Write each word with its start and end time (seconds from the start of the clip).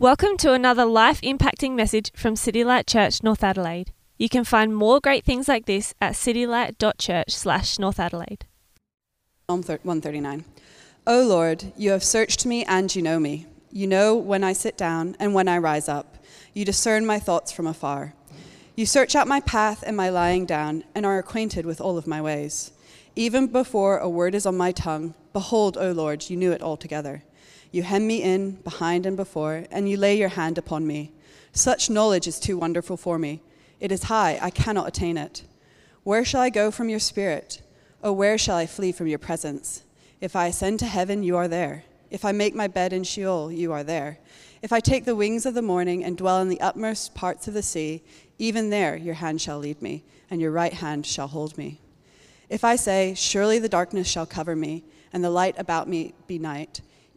Welcome 0.00 0.36
to 0.36 0.52
another 0.52 0.84
life 0.84 1.20
impacting 1.22 1.74
message 1.74 2.12
from 2.14 2.36
City 2.36 2.62
Light 2.62 2.86
Church, 2.86 3.20
North 3.24 3.42
Adelaide. 3.42 3.92
You 4.16 4.28
can 4.28 4.44
find 4.44 4.72
more 4.72 5.00
great 5.00 5.24
things 5.24 5.48
like 5.48 5.66
this 5.66 5.92
at 6.00 6.12
citylight.church 6.12 7.30
slash 7.30 7.80
North 7.80 7.98
Adelaide. 7.98 8.46
Psalm 9.50 9.62
139. 9.62 10.44
O 11.04 11.22
Lord, 11.24 11.72
you 11.76 11.90
have 11.90 12.04
searched 12.04 12.46
me 12.46 12.64
and 12.66 12.94
you 12.94 13.02
know 13.02 13.18
me. 13.18 13.46
You 13.72 13.88
know 13.88 14.14
when 14.14 14.44
I 14.44 14.52
sit 14.52 14.78
down 14.78 15.16
and 15.18 15.34
when 15.34 15.48
I 15.48 15.58
rise 15.58 15.88
up. 15.88 16.16
You 16.54 16.64
discern 16.64 17.04
my 17.04 17.18
thoughts 17.18 17.50
from 17.50 17.66
afar. 17.66 18.14
You 18.76 18.86
search 18.86 19.16
out 19.16 19.26
my 19.26 19.40
path 19.40 19.82
and 19.84 19.96
my 19.96 20.10
lying 20.10 20.46
down 20.46 20.84
and 20.94 21.04
are 21.04 21.18
acquainted 21.18 21.66
with 21.66 21.80
all 21.80 21.98
of 21.98 22.06
my 22.06 22.22
ways. 22.22 22.70
Even 23.16 23.48
before 23.48 23.98
a 23.98 24.08
word 24.08 24.36
is 24.36 24.46
on 24.46 24.56
my 24.56 24.70
tongue, 24.70 25.14
behold, 25.32 25.76
O 25.76 25.90
Lord, 25.90 26.30
you 26.30 26.36
knew 26.36 26.52
it 26.52 26.62
altogether. 26.62 27.24
You 27.70 27.82
hem 27.82 28.06
me 28.06 28.22
in, 28.22 28.52
behind 28.52 29.04
and 29.04 29.16
before, 29.16 29.64
and 29.70 29.88
you 29.88 29.96
lay 29.96 30.16
your 30.16 30.30
hand 30.30 30.58
upon 30.58 30.86
me. 30.86 31.12
Such 31.52 31.90
knowledge 31.90 32.26
is 32.26 32.40
too 32.40 32.56
wonderful 32.56 32.96
for 32.96 33.18
me. 33.18 33.42
It 33.80 33.92
is 33.92 34.04
high, 34.04 34.38
I 34.40 34.50
cannot 34.50 34.88
attain 34.88 35.16
it. 35.16 35.44
Where 36.02 36.24
shall 36.24 36.40
I 36.40 36.50
go 36.50 36.70
from 36.70 36.88
your 36.88 36.98
spirit? 36.98 37.62
Oh, 38.02 38.12
where 38.12 38.38
shall 38.38 38.56
I 38.56 38.66
flee 38.66 38.92
from 38.92 39.06
your 39.06 39.18
presence? 39.18 39.82
If 40.20 40.34
I 40.34 40.46
ascend 40.46 40.78
to 40.80 40.86
heaven, 40.86 41.22
you 41.22 41.36
are 41.36 41.48
there. 41.48 41.84
If 42.10 42.24
I 42.24 42.32
make 42.32 42.54
my 42.54 42.68
bed 42.68 42.92
in 42.92 43.04
Sheol, 43.04 43.52
you 43.52 43.72
are 43.72 43.84
there. 43.84 44.18
If 44.62 44.72
I 44.72 44.80
take 44.80 45.04
the 45.04 45.14
wings 45.14 45.46
of 45.46 45.54
the 45.54 45.62
morning 45.62 46.02
and 46.02 46.16
dwell 46.16 46.40
in 46.40 46.48
the 46.48 46.60
utmost 46.60 47.14
parts 47.14 47.46
of 47.46 47.54
the 47.54 47.62
sea, 47.62 48.02
even 48.38 48.70
there 48.70 48.96
your 48.96 49.14
hand 49.14 49.40
shall 49.40 49.58
lead 49.58 49.82
me, 49.82 50.04
and 50.30 50.40
your 50.40 50.50
right 50.50 50.72
hand 50.72 51.06
shall 51.06 51.28
hold 51.28 51.58
me. 51.58 51.80
If 52.48 52.64
I 52.64 52.76
say, 52.76 53.14
Surely 53.14 53.58
the 53.58 53.68
darkness 53.68 54.08
shall 54.08 54.26
cover 54.26 54.56
me, 54.56 54.84
and 55.12 55.22
the 55.22 55.30
light 55.30 55.54
about 55.58 55.88
me 55.88 56.14
be 56.26 56.38
night, 56.38 56.80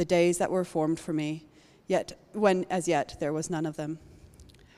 the 0.00 0.04
days 0.06 0.38
that 0.38 0.50
were 0.50 0.64
formed 0.64 0.98
for 0.98 1.12
me, 1.12 1.44
yet 1.86 2.18
when 2.32 2.64
as 2.70 2.88
yet 2.88 3.18
there 3.20 3.34
was 3.34 3.50
none 3.50 3.66
of 3.66 3.76
them. 3.76 3.98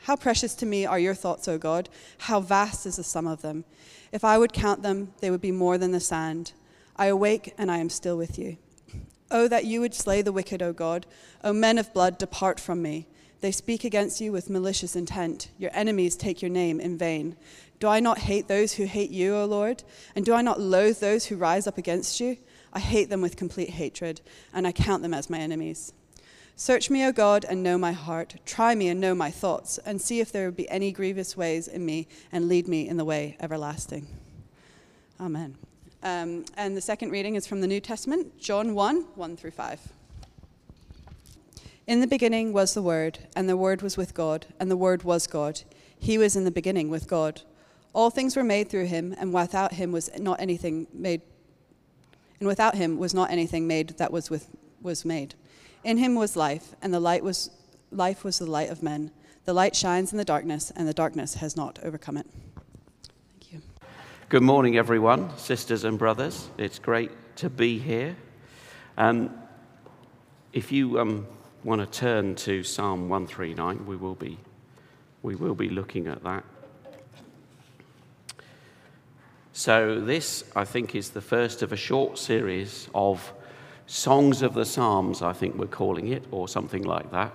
How 0.03 0.17
precious 0.17 0.53
to 0.57 0.67
me 0.67 0.85
are 0.85 0.99
your 0.99 1.15
thoughts, 1.15 1.47
O 1.47 1.59
God! 1.59 1.89
How 2.19 2.41
vast 2.41 2.87
is 2.87 2.97
the 2.97 3.05
sum 3.05 3.29
of 3.29 3.41
them! 3.41 3.65
If 4.11 4.25
I 4.25 4.37
would 4.37 4.53
count 4.53 4.83
them, 4.83 5.13
they 5.21 5.31
would 5.31 5.41
be 5.41 5.53
more 5.53 5.79
than 5.79 5.93
the 5.93 6.01
sand. 6.01 6.55
I 6.97 7.07
awake 7.07 7.55
and 7.57 7.71
I 7.71 7.79
am 7.79 7.89
still 7.89 8.17
with 8.17 8.37
you. 8.37 8.57
Oh, 9.31 9.47
that 9.47 9.65
you 9.65 9.81
would 9.81 9.95
slay 9.95 10.23
the 10.23 10.33
wicked, 10.33 10.61
O 10.61 10.73
God! 10.73 11.07
O 11.45 11.53
men 11.53 11.79
of 11.79 11.95
blood, 11.95 12.19
depart 12.19 12.59
from 12.59 12.83
me. 12.83 13.07
They 13.43 13.53
speak 13.53 13.85
against 13.85 14.21
you 14.21 14.33
with 14.33 14.51
malicious 14.51 14.97
intent. 14.97 15.51
Your 15.57 15.71
enemies 15.73 16.17
take 16.17 16.43
your 16.43 16.51
name 16.51 16.81
in 16.81 16.99
vain. 16.99 17.37
Do 17.79 17.87
I 17.87 18.01
not 18.01 18.19
hate 18.19 18.49
those 18.49 18.73
who 18.73 18.87
hate 18.87 19.11
you, 19.11 19.37
O 19.37 19.45
Lord? 19.45 19.85
And 20.17 20.25
do 20.25 20.35
I 20.35 20.43
not 20.43 20.61
loathe 20.61 20.99
those 20.99 21.27
who 21.27 21.37
rise 21.37 21.69
up 21.69 21.79
against 21.79 22.19
you? 22.19 22.39
I 22.73 22.81
hate 22.81 23.11
them 23.11 23.21
with 23.21 23.37
complete 23.37 23.71
hatred, 23.71 24.21
and 24.53 24.67
I 24.67 24.73
count 24.73 25.03
them 25.03 25.15
as 25.15 25.29
my 25.29 25.39
enemies. 25.39 25.93
Search 26.57 26.91
me, 26.91 27.05
O 27.05 27.13
God, 27.13 27.45
and 27.49 27.63
know 27.63 27.79
my 27.79 27.93
heart. 27.93 28.37
Try 28.45 28.75
me 28.75 28.89
and 28.89 29.01
know 29.01 29.15
my 29.15 29.31
thoughts, 29.31 29.79
and 29.79 30.01
see 30.01 30.21
if 30.21 30.31
there 30.33 30.51
be 30.51 30.69
any 30.69 30.93
grievous 30.93 31.37
ways 31.37 31.67
in 31.67 31.85
me, 31.85 32.07
and 32.31 32.49
lead 32.49 32.69
me 32.69 32.89
in 32.89 32.97
the 32.97 33.05
way 33.05 33.37
everlasting. 33.41 34.07
Amen. 35.21 35.57
Um, 36.03 36.45
and 36.57 36.77
the 36.77 36.81
second 36.81 37.11
reading 37.11 37.37
is 37.37 37.47
from 37.47 37.61
the 37.61 37.67
New 37.67 37.81
Testament, 37.81 38.39
John 38.39 38.75
1 38.75 39.03
1 39.15 39.37
through 39.37 39.53
5. 39.53 39.93
In 41.87 42.01
the 42.01 42.07
beginning 42.07 42.53
was 42.53 42.75
the 42.75 42.83
Word, 42.83 43.19
and 43.35 43.49
the 43.49 43.57
Word 43.57 43.83
was 43.83 43.97
with 43.97 44.15
God, 44.15 44.47
and 44.61 44.71
the 44.71 44.77
Word 44.77 45.03
was 45.03 45.27
God. 45.27 45.63
He 45.99 46.19
was 46.19 46.37
in 46.37 46.45
the 46.45 46.51
beginning 46.51 46.91
with 46.91 47.09
God. 47.09 47.43
All 47.93 48.11
things 48.11 48.37
were 48.37 48.45
made 48.45 48.69
through 48.69 48.87
him, 48.87 49.15
and 49.19 49.33
without 49.33 49.75
him 49.75 49.93
was 49.93 50.11
not 50.19 50.41
anything 50.41 50.87
made 50.93 51.23
and 52.43 52.49
without 52.49 52.75
him 52.75 52.99
was 52.99 53.15
not 53.15 53.31
anything 53.31 53.69
made 53.69 53.91
that 53.99 54.11
was, 54.11 54.29
with, 54.29 54.49
was 54.81 55.05
made. 55.05 55.37
In 55.85 55.97
him 55.97 56.17
was 56.17 56.35
life, 56.35 56.75
and 56.83 56.93
the 56.93 56.99
light 56.99 57.23
was 57.23 57.51
life 57.93 58.25
was 58.25 58.41
the 58.41 58.47
light 58.47 58.69
of 58.69 58.83
men. 58.83 59.13
The 59.45 59.53
light 59.53 59.77
shines 59.77 60.11
in 60.11 60.19
the 60.19 60.25
darkness, 60.25 60.73
and 60.75 60.89
the 60.89 60.93
darkness 60.93 61.35
has 61.35 61.57
not 61.57 61.79
overcome 61.85 62.17
it. 62.17 62.27
Thank 63.31 63.53
you. 63.53 63.63
Good 64.29 64.43
morning, 64.43 64.77
everyone, 64.77 65.31
sisters 65.39 65.85
and 65.85 65.97
brothers. 65.97 66.49
It's 66.59 66.81
great 66.81 67.13
to 67.37 67.49
be 67.49 67.79
here. 67.79 68.17
Um, 68.99 69.33
if 70.53 70.73
you 70.73 70.99
um, 70.99 71.29
want 71.63 71.81
to 71.81 71.87
turn 71.97 72.35
to 72.35 72.65
Psalm 72.65 73.09
139, 73.09 73.87
we 73.87 73.95
will 73.95 74.17
be, 74.17 74.37
we 75.23 75.37
will 75.37 75.55
be 75.55 75.69
looking 75.69 76.09
at 76.09 76.25
that. 76.25 76.43
So, 79.55 80.01
this, 80.01 80.45
I 80.57 80.65
think, 80.65 80.95
is 80.95 81.11
the 81.11 81.21
first 81.21 81.61
of 81.61 81.73
a 81.73 81.77
short 81.77 82.17
series 82.17 82.89
of 82.95 83.35
Songs 83.87 84.41
of 84.41 84.55
the 84.55 84.65
Psalms, 84.65 85.21
I 85.21 85.35
think 85.35 85.57
we're 85.57 85.67
calling 85.67 86.09
it, 86.09 86.25
or 86.31 86.49
something 86.49 86.85
like 86.85 87.11
that, 87.11 87.35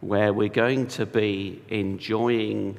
where 0.00 0.34
we're 0.34 0.50
going 0.50 0.86
to 0.88 1.06
be 1.06 1.62
enjoying 1.70 2.78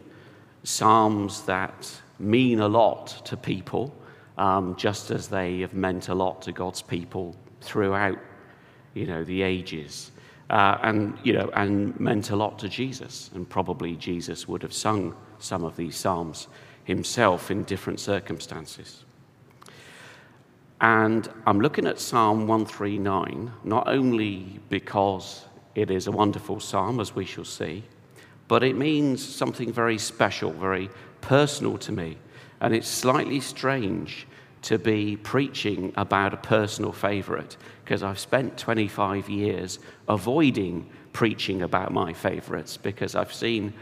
Psalms 0.64 1.42
that 1.44 1.92
mean 2.20 2.60
a 2.60 2.68
lot 2.68 3.26
to 3.26 3.36
people, 3.36 3.96
um, 4.38 4.76
just 4.76 5.10
as 5.10 5.28
they 5.28 5.62
have 5.62 5.74
meant 5.74 6.10
a 6.10 6.16
lot 6.16 6.44
to 6.44 6.52
God's 6.52 6.84
people 6.84 7.36
throughout, 7.62 8.20
you 8.94 9.08
know, 9.08 9.24
the 9.24 9.42
ages. 9.42 10.12
Uh, 10.52 10.78
and, 10.84 11.18
you 11.24 11.34
know, 11.34 11.50
and 11.56 12.00
meant 12.00 12.30
a 12.30 12.36
lot 12.36 12.60
to 12.60 12.70
Jesus. 12.70 13.32
And 13.34 13.50
probably 13.50 13.96
Jesus 13.96 14.48
would 14.48 14.62
have 14.62 14.72
sung 14.72 15.16
some 15.40 15.64
of 15.64 15.76
these 15.76 15.96
Psalms 15.96 16.48
himself 16.88 17.52
in 17.52 17.66
different 17.66 18.00
circumstances. 18.00 19.04
And 20.80 21.30
I'm 21.46 21.60
looking 21.60 21.86
at 21.86 22.00
Psalm 22.00 22.48
139, 22.48 23.52
not 23.66 23.90
only 23.90 24.62
because 24.70 25.44
it 25.76 25.92
is 25.92 26.08
a 26.08 26.12
wonderful 26.12 26.62
psalm, 26.62 27.02
as 27.02 27.14
we 27.14 27.26
shall 27.26 27.44
see, 27.44 27.84
but 28.48 28.64
it 28.64 28.78
means 28.78 29.24
something 29.24 29.72
very 29.72 29.98
special, 29.98 30.52
very 30.52 30.90
personal 31.20 31.78
to 31.80 31.92
me. 31.92 32.18
And 32.62 32.74
it's 32.74 32.88
slightly 32.88 33.42
strange 33.42 34.26
to 34.62 34.80
be 34.80 35.18
preaching 35.18 35.92
about 35.98 36.34
a 36.34 36.38
personal 36.38 36.94
favorite 36.94 37.58
because 37.84 38.02
I've 38.02 38.18
spent 38.18 38.58
25 38.58 39.30
years 39.30 39.80
avoiding 40.08 40.90
preaching 41.12 41.64
about 41.64 41.92
my 41.92 42.14
favorites 42.14 42.78
because 42.78 43.14
I've 43.14 43.34
seen 43.34 43.74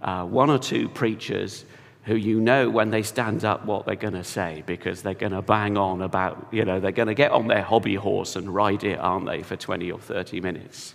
uh, 0.00 0.24
one 0.24 0.48
or 0.48 0.58
two 0.58 0.88
preachers 0.88 1.66
who 2.04 2.14
you 2.14 2.38
know 2.40 2.68
when 2.68 2.90
they 2.90 3.02
stand 3.02 3.44
up 3.44 3.64
what 3.64 3.86
they're 3.86 3.96
going 3.96 4.14
to 4.14 4.24
say 4.24 4.62
because 4.66 5.02
they're 5.02 5.14
going 5.14 5.32
to 5.32 5.40
bang 5.40 5.78
on 5.78 6.02
about, 6.02 6.48
you 6.50 6.64
know, 6.64 6.78
they're 6.78 6.92
going 6.92 7.08
to 7.08 7.14
get 7.14 7.30
on 7.30 7.46
their 7.46 7.62
hobby 7.62 7.94
horse 7.94 8.36
and 8.36 8.54
ride 8.54 8.84
it, 8.84 8.98
aren't 8.98 9.26
they, 9.26 9.42
for 9.42 9.56
20 9.56 9.90
or 9.90 9.98
30 9.98 10.40
minutes. 10.40 10.94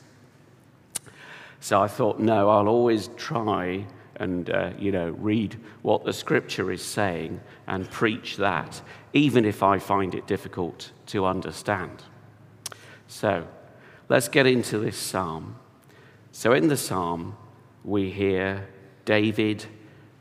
So 1.60 1.82
I 1.82 1.88
thought, 1.88 2.20
no, 2.20 2.50
I'll 2.50 2.68
always 2.68 3.10
try 3.18 3.88
and, 4.18 4.50
uh, 4.52 4.72
you 4.78 4.92
know, 4.92 5.10
read 5.10 5.58
what 5.82 6.06
the 6.06 6.14
scripture 6.14 6.72
is 6.72 6.84
saying 6.84 7.42
and 7.66 7.90
preach 7.90 8.38
that, 8.38 8.80
even 9.14 9.46
if 9.46 9.64
I 9.64 9.80
find 9.80 10.14
it 10.14 10.28
difficult 10.28 10.92
to 11.08 11.26
understand. 11.26 12.04
So 13.08 13.48
let's 14.10 14.28
get 14.28 14.46
into 14.46 14.78
this 14.78 14.98
psalm. 14.98 15.56
So 16.32 16.54
in 16.54 16.68
the 16.68 16.78
psalm, 16.78 17.36
we 17.84 18.12
hear 18.12 18.70
David. 19.06 19.66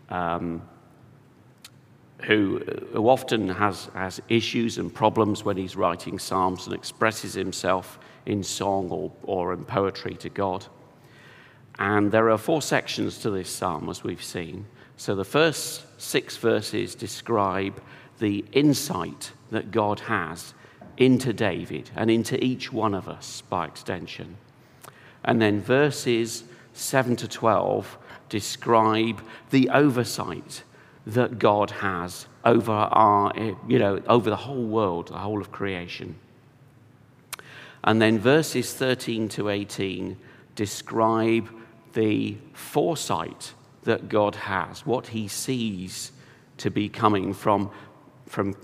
Um, 0.08 0.62
who, 2.23 2.59
who 2.93 3.09
often 3.09 3.49
has, 3.49 3.88
has 3.94 4.20
issues 4.29 4.79
and 4.79 4.93
problems 4.93 5.44
when 5.44 5.56
he's 5.56 5.76
writing 5.76 6.19
psalms 6.19 6.67
and 6.67 6.75
expresses 6.75 7.35
himself 7.35 7.99
in 8.26 8.43
song 8.43 8.91
or, 8.91 9.12
or 9.23 9.53
in 9.53 9.65
poetry 9.65 10.15
to 10.15 10.29
God. 10.29 10.67
And 11.79 12.11
there 12.11 12.31
are 12.31 12.38
four 12.38 12.61
sections 12.61 13.19
to 13.19 13.31
this 13.31 13.49
psalm, 13.49 13.88
as 13.88 14.03
we've 14.03 14.23
seen. 14.23 14.67
So 14.97 15.15
the 15.15 15.25
first 15.25 15.85
six 16.00 16.37
verses 16.37 16.97
describe 16.97 17.81
the 18.19 18.44
insight 18.53 19.32
that 19.50 19.70
God 19.70 20.00
has 20.00 20.55
into 20.97 21.32
David 21.32 21.91
and 21.94 22.11
into 22.11 22.43
each 22.44 22.73
one 22.73 22.94
of 22.94 23.09
us 23.09 23.43
by 23.49 23.67
extension. 23.67 24.37
And 25.25 25.41
then 25.41 25.61
verses 25.61 26.43
7 26.73 27.15
to 27.17 27.29
12 27.29 27.97
describe 28.29 29.23
the 29.50 29.70
oversight 29.70 30.65
that 31.08 31.38
God 31.38 31.70
has 31.70 32.26
over 32.44 32.70
our, 32.70 33.32
you 33.66 33.78
know, 33.78 34.00
over 34.06 34.28
the 34.28 34.37
whole 34.37 34.64
world, 34.64 35.08
the 35.08 35.19
whole 35.19 35.40
of 35.40 35.50
creation. 35.50 36.16
And 37.82 38.00
then 38.00 38.19
verses 38.19 38.75
13 38.75 39.31
to 39.31 39.49
18 39.49 40.19
describe 40.55 41.49
the 41.94 42.37
foresight 42.52 43.55
that 43.84 44.10
God 44.10 44.34
has, 44.34 44.84
what 44.84 45.06
he 45.06 45.28
sees 45.28 46.12
to 46.58 46.70
be 46.70 46.90
coming 46.90 47.32
from, 47.32 47.70
from 48.26 48.55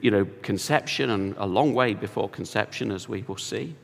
you 0.00 0.10
know, 0.10 0.26
conception 0.42 1.10
and 1.10 1.36
a 1.38 1.46
long 1.46 1.72
way 1.72 1.94
before 1.94 2.28
conception, 2.28 2.90
as 2.90 3.08
we 3.08 3.22
will 3.22 3.36
see, 3.36 3.76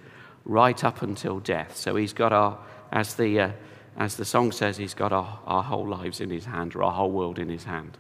right 0.45 0.83
up 0.83 1.03
until 1.03 1.39
death. 1.39 1.77
So 1.77 1.95
he's 1.95 2.13
got 2.13 2.33
our, 2.33 2.59
as 2.91 3.15
the, 3.15 3.41
uh, 3.41 3.51
as 3.97 4.17
the 4.17 4.25
song 4.25 4.51
says, 4.51 4.77
he's 4.77 4.95
got 4.95 5.13
our, 5.13 5.39
our 5.47 5.63
whole 5.63 5.87
lives 5.87 6.21
in 6.21 6.31
his 6.31 6.47
hand, 6.47 6.75
or 6.75 6.83
our 6.83 6.93
whole 6.93 7.13
world 7.13 7.39
in 7.39 7.49
his 7.49 7.63
hand. 7.63 7.97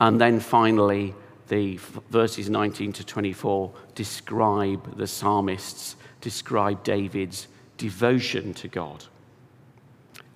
And 0.00 0.20
then 0.20 0.40
finally, 0.40 1.14
the 1.48 1.78
verses 2.10 2.48
19 2.48 2.92
to 2.94 3.04
24 3.04 3.72
describe 3.94 4.96
the 4.96 5.06
psalmists, 5.06 5.96
describe 6.20 6.84
David's 6.84 7.48
devotion 7.78 8.54
to 8.54 8.68
God 8.68 9.04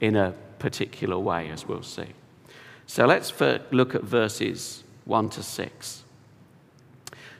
in 0.00 0.16
a 0.16 0.34
particular 0.58 1.18
way, 1.18 1.50
as 1.50 1.66
we'll 1.66 1.82
see. 1.82 2.08
So 2.86 3.06
let's 3.06 3.32
look 3.70 3.94
at 3.94 4.02
verses 4.02 4.82
1 5.04 5.30
to 5.30 5.42
6. 5.42 6.02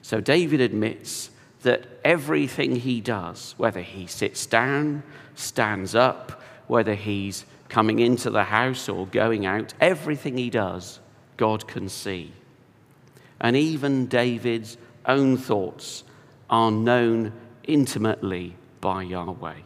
So 0.03 0.21
David 0.21 0.61
admits 0.61 1.31
that 1.63 1.87
everything 2.05 2.77
he 2.77 3.01
does, 3.01 3.55
whether 3.57 3.81
he 3.81 4.07
sits 4.07 4.47
down, 4.47 5.03
stands 5.35 5.95
up, 5.95 6.43
whether 6.67 6.95
he's 6.95 7.45
coming 7.69 8.01
into 8.01 8.31
the 8.31 8.45
house 8.45 8.89
or 8.89 9.07
going 9.07 9.47
out, 9.47 9.75
everything 9.81 10.37
he 10.37 10.51
does, 10.51 11.01
God 11.37 11.67
can 11.67 11.89
see. 11.89 12.33
And 13.41 13.57
even 13.57 14.07
David's 14.07 14.77
own 15.07 15.37
thoughts 15.37 16.05
are 16.49 16.71
known 16.71 17.33
intimately 17.65 18.57
by 18.81 19.03
Yahweh. 19.03 19.61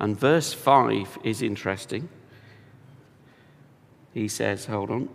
And 0.00 0.18
verse 0.18 0.52
5 0.52 1.18
is 1.22 1.42
interesting. 1.42 2.08
He 4.12 4.28
says, 4.28 4.66
Hold 4.66 4.90
on, 4.90 5.08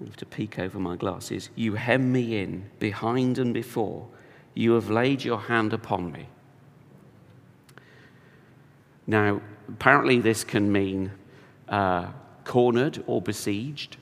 I 0.00 0.04
have 0.04 0.16
to 0.16 0.26
peek 0.26 0.58
over 0.58 0.78
my 0.78 0.96
glasses. 0.96 1.50
You 1.54 1.74
hem 1.74 2.12
me 2.12 2.38
in 2.38 2.70
behind 2.78 3.38
and 3.38 3.54
before. 3.54 4.06
You 4.54 4.72
have 4.72 4.90
laid 4.90 5.24
your 5.24 5.40
hand 5.40 5.72
upon 5.72 6.12
me. 6.12 6.28
Now, 9.06 9.40
apparently, 9.68 10.18
this 10.18 10.44
can 10.44 10.72
mean 10.72 11.12
uh, 11.68 12.08
cornered 12.46 13.02
or 13.06 13.20
besieged, 13.20 13.98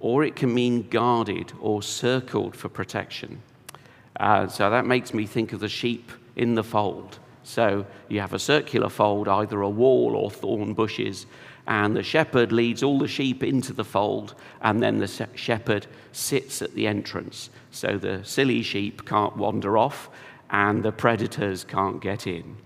or 0.00 0.24
it 0.24 0.36
can 0.36 0.54
mean 0.54 0.88
guarded 0.88 1.52
or 1.60 1.82
circled 1.82 2.56
for 2.56 2.68
protection. 2.68 3.42
Uh, 4.18 4.46
so 4.46 4.70
that 4.70 4.86
makes 4.86 5.12
me 5.12 5.26
think 5.26 5.52
of 5.52 5.60
the 5.60 5.68
sheep 5.68 6.10
in 6.36 6.54
the 6.54 6.64
fold. 6.64 7.18
So 7.42 7.86
you 8.08 8.20
have 8.20 8.32
a 8.32 8.38
circular 8.38 8.88
fold, 8.88 9.28
either 9.28 9.60
a 9.60 9.68
wall 9.68 10.14
or 10.14 10.30
thorn 10.30 10.74
bushes, 10.74 11.26
and 11.66 11.94
the 11.94 12.02
shepherd 12.02 12.52
leads 12.52 12.82
all 12.82 12.98
the 12.98 13.08
sheep 13.08 13.42
into 13.42 13.72
the 13.72 13.84
fold, 13.84 14.34
and 14.62 14.82
then 14.82 14.98
the 14.98 15.28
shepherd 15.34 15.86
sits 16.12 16.62
at 16.62 16.74
the 16.74 16.86
entrance. 16.86 17.50
So 17.70 17.98
the 17.98 18.24
silly 18.24 18.62
sheep 18.62 19.04
can't 19.04 19.36
wander 19.36 19.76
off, 19.76 20.08
and 20.50 20.82
the 20.82 20.92
predators 20.92 21.64
can't 21.64 22.00
get 22.00 22.26
in. 22.26 22.56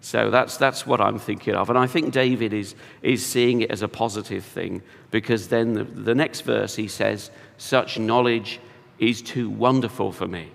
So 0.00 0.30
that's, 0.30 0.56
that's 0.56 0.86
what 0.86 1.00
I'm 1.00 1.18
thinking 1.18 1.54
of. 1.54 1.68
And 1.68 1.78
I 1.78 1.86
think 1.86 2.12
David 2.12 2.54
is, 2.54 2.74
is 3.02 3.24
seeing 3.24 3.60
it 3.60 3.70
as 3.70 3.82
a 3.82 3.88
positive 3.88 4.44
thing 4.44 4.82
because 5.10 5.48
then 5.48 5.74
the, 5.74 5.84
the 5.84 6.14
next 6.14 6.40
verse 6.42 6.74
he 6.74 6.88
says, 6.88 7.30
Such 7.58 7.98
knowledge 7.98 8.60
is 8.98 9.20
too 9.20 9.50
wonderful 9.50 10.10
for 10.12 10.26
me. 10.26 10.50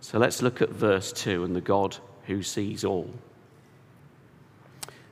So 0.00 0.18
let's 0.18 0.40
look 0.40 0.62
at 0.62 0.70
verse 0.70 1.12
2 1.12 1.44
and 1.44 1.54
the 1.54 1.60
God 1.60 1.96
who 2.26 2.42
sees 2.42 2.84
all. 2.84 3.12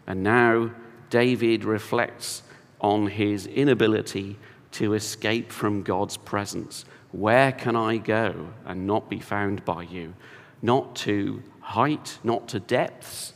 And 0.06 0.22
now 0.22 0.70
David 1.10 1.64
reflects 1.64 2.42
on 2.80 3.08
his 3.08 3.46
inability 3.46 4.38
to 4.72 4.94
escape 4.94 5.50
from 5.50 5.82
God's 5.82 6.16
presence. 6.16 6.84
Where 7.12 7.52
can 7.52 7.76
I 7.76 7.96
go 7.96 8.48
and 8.64 8.86
not 8.86 9.08
be 9.08 9.20
found 9.20 9.64
by 9.64 9.82
you? 9.82 10.14
Not 10.62 10.96
to 10.96 11.42
height, 11.60 12.18
not 12.24 12.48
to 12.48 12.60
depths. 12.60 13.32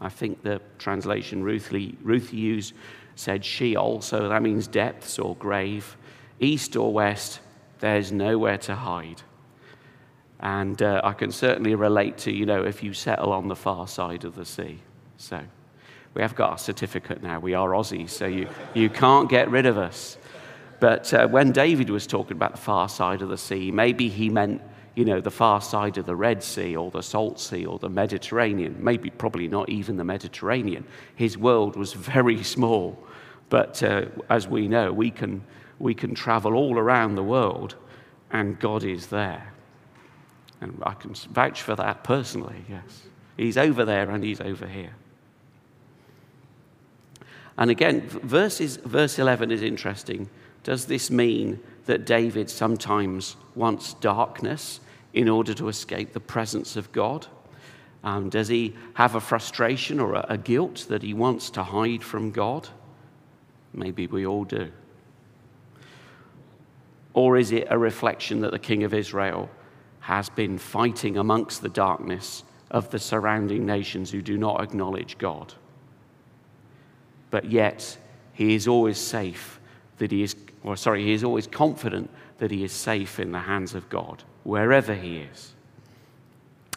I 0.00 0.08
think 0.08 0.42
the 0.42 0.60
translation 0.78 1.42
Ruth, 1.42 1.72
Ruth 2.02 2.32
used 2.32 2.74
said 3.16 3.44
Sheol, 3.44 4.02
so 4.02 4.28
that 4.28 4.42
means 4.42 4.66
depths 4.66 5.18
or 5.18 5.34
grave. 5.36 5.96
East 6.38 6.76
or 6.76 6.92
west, 6.92 7.40
there's 7.80 8.12
nowhere 8.12 8.58
to 8.58 8.74
hide. 8.74 9.22
And 10.38 10.80
uh, 10.82 11.00
I 11.02 11.14
can 11.14 11.32
certainly 11.32 11.74
relate 11.74 12.18
to, 12.18 12.32
you 12.32 12.44
know, 12.44 12.62
if 12.62 12.82
you 12.82 12.92
settle 12.92 13.32
on 13.32 13.48
the 13.48 13.56
far 13.56 13.88
side 13.88 14.24
of 14.24 14.34
the 14.34 14.44
sea. 14.44 14.80
So 15.16 15.40
we 16.12 16.20
have 16.20 16.34
got 16.34 16.50
our 16.50 16.58
certificate 16.58 17.22
now. 17.22 17.40
We 17.40 17.54
are 17.54 17.70
Aussies, 17.70 18.10
so 18.10 18.26
you, 18.26 18.48
you 18.74 18.90
can't 18.90 19.30
get 19.30 19.50
rid 19.50 19.64
of 19.64 19.78
us. 19.78 20.18
But 20.78 21.12
uh, 21.14 21.26
when 21.26 21.52
David 21.52 21.88
was 21.88 22.06
talking 22.06 22.36
about 22.36 22.52
the 22.52 22.60
far 22.60 22.90
side 22.90 23.22
of 23.22 23.30
the 23.30 23.38
sea, 23.38 23.70
maybe 23.70 24.10
he 24.10 24.28
meant 24.28 24.60
you 24.96 25.04
know, 25.04 25.20
the 25.20 25.30
far 25.30 25.60
side 25.60 25.98
of 25.98 26.06
the 26.06 26.16
Red 26.16 26.42
Sea 26.42 26.74
or 26.74 26.90
the 26.90 27.02
Salt 27.02 27.38
Sea 27.38 27.66
or 27.66 27.78
the 27.78 27.90
Mediterranean, 27.90 28.76
maybe 28.82 29.10
probably 29.10 29.46
not 29.46 29.68
even 29.68 29.98
the 29.98 30.04
Mediterranean. 30.04 30.84
His 31.14 31.36
world 31.38 31.76
was 31.76 31.92
very 32.14 32.42
small. 32.42 32.98
But 33.50 33.80
uh, 33.82 34.06
as 34.30 34.48
we 34.48 34.66
know, 34.66 34.92
we 34.92 35.10
can, 35.10 35.44
we 35.78 35.94
can 35.94 36.14
travel 36.14 36.54
all 36.54 36.78
around 36.78 37.14
the 37.14 37.22
world 37.22 37.76
and 38.32 38.58
God 38.58 38.82
is 38.82 39.08
there. 39.08 39.52
And 40.62 40.82
I 40.82 40.94
can 40.94 41.14
vouch 41.14 41.60
for 41.60 41.76
that 41.76 42.02
personally, 42.02 42.64
yes. 42.68 43.02
He's 43.36 43.58
over 43.58 43.84
there 43.84 44.10
and 44.10 44.24
he's 44.24 44.40
over 44.40 44.66
here. 44.66 44.94
And 47.58 47.70
again, 47.70 48.08
verses, 48.08 48.78
verse 48.78 49.18
11 49.18 49.50
is 49.50 49.60
interesting. 49.60 50.30
Does 50.64 50.86
this 50.86 51.10
mean 51.10 51.60
that 51.84 52.06
David 52.06 52.48
sometimes 52.48 53.36
wants 53.54 53.92
darkness 53.94 54.80
in 55.16 55.30
order 55.30 55.54
to 55.54 55.68
escape 55.68 56.12
the 56.12 56.20
presence 56.20 56.76
of 56.76 56.92
God? 56.92 57.26
Um, 58.04 58.28
does 58.28 58.48
he 58.48 58.76
have 58.94 59.16
a 59.16 59.20
frustration 59.20 59.98
or 59.98 60.14
a, 60.14 60.26
a 60.28 60.38
guilt 60.38 60.86
that 60.90 61.02
he 61.02 61.14
wants 61.14 61.50
to 61.50 61.64
hide 61.64 62.04
from 62.04 62.30
God? 62.30 62.68
Maybe 63.72 64.06
we 64.06 64.26
all 64.26 64.44
do. 64.44 64.70
Or 67.14 67.38
is 67.38 67.50
it 67.50 67.66
a 67.70 67.78
reflection 67.78 68.42
that 68.42 68.52
the 68.52 68.58
king 68.58 68.84
of 68.84 68.92
Israel 68.92 69.48
has 70.00 70.28
been 70.28 70.58
fighting 70.58 71.16
amongst 71.16 71.62
the 71.62 71.70
darkness 71.70 72.44
of 72.70 72.90
the 72.90 72.98
surrounding 72.98 73.64
nations 73.64 74.10
who 74.10 74.20
do 74.20 74.36
not 74.36 74.62
acknowledge 74.62 75.16
God? 75.16 75.54
But 77.30 77.46
yet, 77.46 77.96
he 78.34 78.54
is 78.54 78.68
always 78.68 78.98
safe 78.98 79.58
that 79.96 80.12
he 80.12 80.22
is, 80.22 80.36
or 80.66 80.76
sorry, 80.76 81.04
he 81.04 81.12
is 81.12 81.22
always 81.22 81.46
confident 81.46 82.10
that 82.38 82.50
he 82.50 82.64
is 82.64 82.72
safe 82.72 83.20
in 83.20 83.30
the 83.30 83.38
hands 83.38 83.74
of 83.74 83.88
God 83.88 84.24
wherever 84.42 84.94
he 84.94 85.18
is. 85.18 85.54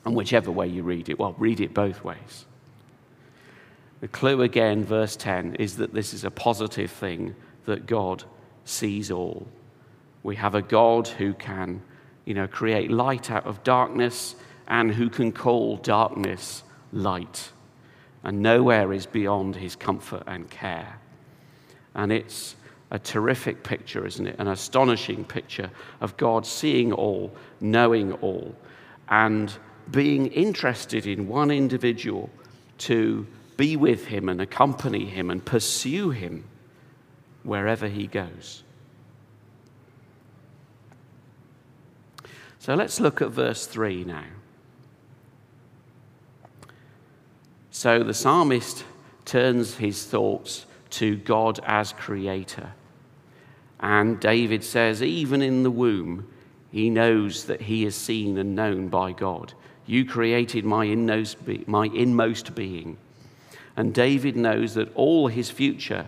And 0.06 0.16
whichever 0.16 0.52
way 0.52 0.68
you 0.68 0.84
read 0.84 1.10
it, 1.10 1.18
well, 1.20 1.36
read 1.40 1.60
it 1.60 1.74
both 1.74 2.04
ways. 2.04 2.46
The 4.00 4.08
clue 4.08 4.44
again, 4.44 4.86
verse 4.86 5.16
10, 5.16 5.56
is 5.56 5.78
that 5.78 5.94
this 5.94 6.14
is 6.14 6.24
a 6.24 6.32
positive 6.32 6.92
thing 6.92 7.36
that 7.66 7.88
God 7.88 8.24
sees 8.64 9.10
all. 9.10 9.48
We 10.22 10.36
have 10.36 10.54
a 10.54 10.62
God 10.62 11.08
who 11.08 11.34
can, 11.34 11.82
you 12.26 12.36
know, 12.36 12.48
create 12.48 12.92
light 12.92 13.32
out 13.32 13.46
of 13.48 13.64
darkness 13.64 14.36
and 14.68 14.92
who 14.92 15.10
can 15.10 15.32
call 15.32 15.78
darkness 15.78 16.64
light. 16.94 17.52
And 18.24 18.42
nowhere 18.42 18.94
is 18.94 19.08
beyond 19.08 19.56
his 19.56 19.76
comfort 19.76 20.24
and 20.28 20.48
care. 20.50 21.00
And 21.96 22.12
it's 22.12 22.56
a 22.92 23.00
terrific 23.00 23.64
picture, 23.64 24.06
isn't 24.06 24.28
it? 24.28 24.36
An 24.40 24.48
astonishing 24.48 25.24
picture 25.24 25.70
of 26.02 26.18
God 26.18 26.46
seeing 26.46 26.92
all, 26.92 27.32
knowing 27.62 28.14
all, 28.14 28.56
and 29.10 29.54
being 29.92 30.28
interested 30.28 31.06
in 31.06 31.28
one 31.28 31.52
individual 31.52 32.30
to 32.80 33.28
be 33.58 33.76
with 33.76 34.06
him 34.08 34.30
and 34.30 34.42
accompany 34.42 35.06
him 35.06 35.30
and 35.30 35.44
pursue 35.44 36.12
him 36.12 36.46
wherever 37.44 37.88
he 37.88 38.08
goes. 38.08 38.64
So 42.60 42.76
let's 42.76 43.00
look 43.00 43.22
at 43.22 43.30
verse 43.30 43.66
3 43.66 44.04
now. 44.04 44.26
So 47.72 48.04
the 48.04 48.14
psalmist 48.14 48.84
turns 49.26 49.76
his 49.76 50.06
thoughts 50.06 50.66
to 50.92 51.16
God 51.18 51.60
as 51.64 51.94
creator. 51.94 52.74
And 53.80 54.20
David 54.20 54.64
says, 54.64 55.02
even 55.02 55.42
in 55.42 55.64
the 55.64 55.72
womb, 55.72 56.28
he 56.72 56.90
knows 56.90 57.46
that 57.46 57.62
he 57.62 57.86
is 57.86 57.96
seen 57.96 58.38
and 58.38 58.56
known 58.56 58.90
by 58.90 59.12
God. 59.12 59.54
You 59.86 60.06
created 60.06 60.66
my 60.66 60.86
inmost, 60.86 61.44
be- 61.46 61.64
my 61.66 61.86
inmost 61.88 62.54
being. 62.56 62.98
And 63.76 63.94
David 63.94 64.36
knows 64.36 64.74
that 64.74 64.94
all 64.96 65.28
his 65.28 65.50
future 65.50 66.08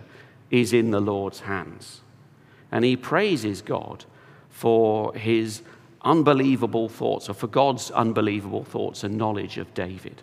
is 0.50 0.72
in 0.72 0.90
the 0.90 1.00
Lord's 1.00 1.40
hands. 1.40 2.02
And 2.70 2.84
he 2.84 2.96
praises 2.96 3.62
God 3.62 4.04
for 4.50 5.14
his 5.14 5.62
unbelievable 6.02 6.88
thoughts, 6.88 7.28
or 7.28 7.34
for 7.34 7.46
God's 7.46 7.90
unbelievable 7.90 8.64
thoughts 8.64 9.02
and 9.02 9.16
knowledge 9.16 9.58
of 9.58 9.72
David. 9.74 10.22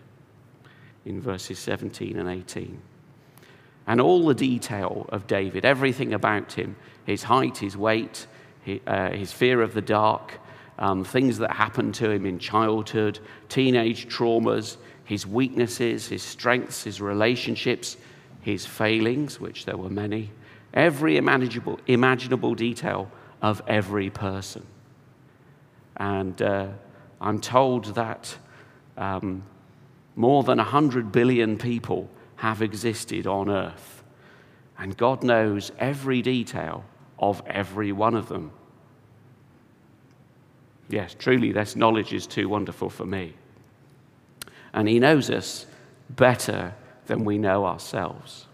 in 1.05 1.21
verses 1.21 1.57
17 1.57 2.17
and 2.17 2.29
18. 2.29 2.79
And 3.87 3.99
all 3.99 4.27
the 4.27 4.35
detail 4.35 5.07
of 5.09 5.25
David, 5.25 5.65
everything 5.65 6.13
about 6.13 6.53
him, 6.53 6.75
his 7.09 7.23
height, 7.23 7.57
his 7.57 7.75
weight, 7.75 8.27
his, 8.61 8.79
uh, 8.85 9.09
his 9.09 9.31
fear 9.31 9.61
of 9.61 9.73
the 9.73 9.81
dark, 9.81 10.39
um, 10.77 11.03
things 11.03 11.39
that 11.39 11.51
happened 11.51 11.95
to 11.95 12.09
him 12.11 12.25
in 12.25 12.37
childhood, 12.37 13.19
teenage 13.49 14.07
traumas, 14.07 14.77
his 15.05 15.25
weaknesses, 15.25 16.07
his 16.07 16.21
strengths, 16.21 16.83
his 16.83 17.01
relationships, 17.01 17.97
his 18.41 18.65
failings, 18.65 19.39
which 19.39 19.65
there 19.65 19.75
were 19.75 19.89
many, 19.89 20.29
every 20.73 21.17
imaginable, 21.17 21.79
imaginable 21.87 22.53
detail 22.53 23.09
of 23.41 23.59
every 23.67 24.11
person. 24.11 24.63
And 25.97 26.39
uh, 26.41 26.67
I'm 27.19 27.41
told 27.41 27.95
that 27.95 28.37
um, 28.97 29.43
more 30.15 30.43
than 30.43 30.59
100 30.59 31.11
billion 31.11 31.57
people 31.57 32.07
have 32.35 32.61
existed 32.61 33.25
on 33.25 33.49
earth. 33.49 34.03
And 34.77 34.95
God 34.95 35.23
knows 35.23 35.71
every 35.79 36.21
detail 36.21 36.85
of 37.19 37.41
every 37.47 37.91
one 37.91 38.15
of 38.15 38.27
them. 38.27 38.51
Yes, 40.89 41.15
truly, 41.17 41.51
this 41.51 41.75
knowledge 41.75 42.13
is 42.13 42.25
too 42.25 42.49
wonderful 42.49 42.89
for 42.89 43.05
me. 43.05 43.33
And 44.73 44.87
He 44.87 44.99
knows 44.99 45.29
us 45.29 45.67
better 46.09 46.73
than 47.05 47.25
we 47.25 47.37
know 47.37 47.65
ourselves. 47.65 48.47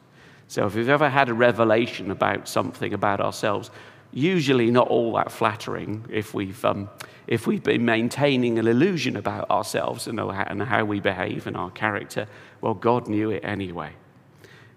So 0.48 0.66
if 0.66 0.76
we've 0.76 0.90
ever 0.90 1.10
had 1.10 1.30
a 1.30 1.34
revelation 1.34 2.12
about 2.12 2.48
something 2.48 2.94
about 2.94 3.20
ourselves, 3.20 3.72
usually 4.12 4.72
not 4.72 4.88
all 4.88 5.14
that 5.14 5.32
flattering 5.32 6.06
if 6.10 6.34
we've, 6.34 6.64
um, 6.64 6.90
if 7.28 7.48
we've 7.48 7.64
been 7.64 7.84
maintaining 7.84 8.60
an 8.60 8.68
illusion 8.68 9.16
about 9.16 9.50
ourselves 9.50 10.08
and, 10.08 10.20
and 10.20 10.64
how 10.64 10.86
we 10.86 11.00
behave 11.00 11.48
and 11.48 11.58
our 11.58 11.72
character, 11.72 12.28
well, 12.62 12.74
God 12.74 13.08
knew 13.08 13.32
it 13.32 13.44
anyway. 13.44 13.94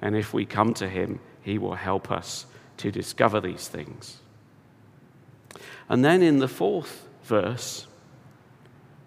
And 0.00 0.16
if 0.16 0.32
we 0.32 0.46
come 0.46 0.74
to 0.74 0.88
Him, 0.88 1.20
He 1.42 1.58
will 1.58 1.74
help 1.74 2.10
us 2.10 2.46
to 2.78 2.90
discover 2.90 3.40
these 3.40 3.68
things. 3.68 4.18
And 5.88 6.04
then 6.04 6.22
in 6.22 6.38
the 6.38 6.48
fourth 6.48 7.06
verse, 7.24 7.86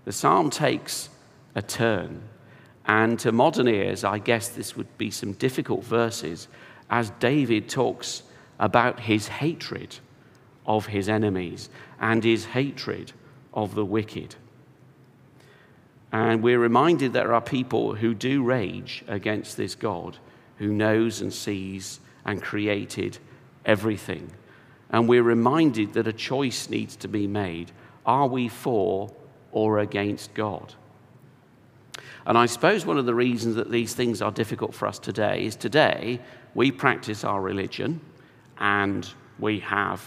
the 0.05 0.11
psalm 0.11 0.49
takes 0.49 1.09
a 1.55 1.61
turn. 1.61 2.23
And 2.85 3.19
to 3.19 3.31
modern 3.31 3.67
ears, 3.67 4.03
I 4.03 4.17
guess 4.17 4.49
this 4.49 4.75
would 4.75 4.97
be 4.97 5.11
some 5.11 5.33
difficult 5.33 5.83
verses 5.83 6.47
as 6.89 7.11
David 7.19 7.69
talks 7.69 8.23
about 8.59 9.01
his 9.01 9.27
hatred 9.27 9.97
of 10.65 10.87
his 10.87 11.07
enemies 11.07 11.69
and 11.99 12.23
his 12.23 12.45
hatred 12.45 13.13
of 13.53 13.75
the 13.75 13.85
wicked. 13.85 14.35
And 16.11 16.43
we're 16.43 16.59
reminded 16.59 17.13
there 17.13 17.33
are 17.33 17.41
people 17.41 17.95
who 17.95 18.13
do 18.13 18.43
rage 18.43 19.03
against 19.07 19.55
this 19.55 19.75
God 19.75 20.17
who 20.57 20.73
knows 20.73 21.21
and 21.21 21.33
sees 21.33 21.99
and 22.25 22.41
created 22.41 23.17
everything. 23.65 24.31
And 24.89 25.07
we're 25.07 25.23
reminded 25.23 25.93
that 25.93 26.07
a 26.07 26.13
choice 26.13 26.69
needs 26.69 26.95
to 26.97 27.07
be 27.07 27.27
made. 27.27 27.71
Are 28.05 28.27
we 28.27 28.49
for 28.49 29.13
or 29.51 29.79
against 29.79 30.33
God? 30.33 30.73
And 32.25 32.37
I 32.37 32.45
suppose 32.45 32.85
one 32.85 32.97
of 32.97 33.05
the 33.05 33.15
reasons 33.15 33.55
that 33.55 33.71
these 33.71 33.93
things 33.93 34.21
are 34.21 34.31
difficult 34.31 34.73
for 34.73 34.87
us 34.87 34.99
today 34.99 35.45
is 35.45 35.55
today 35.55 36.19
we 36.53 36.71
practice 36.71 37.23
our 37.23 37.41
religion 37.41 37.99
and 38.59 39.09
we 39.39 39.59
have 39.59 40.03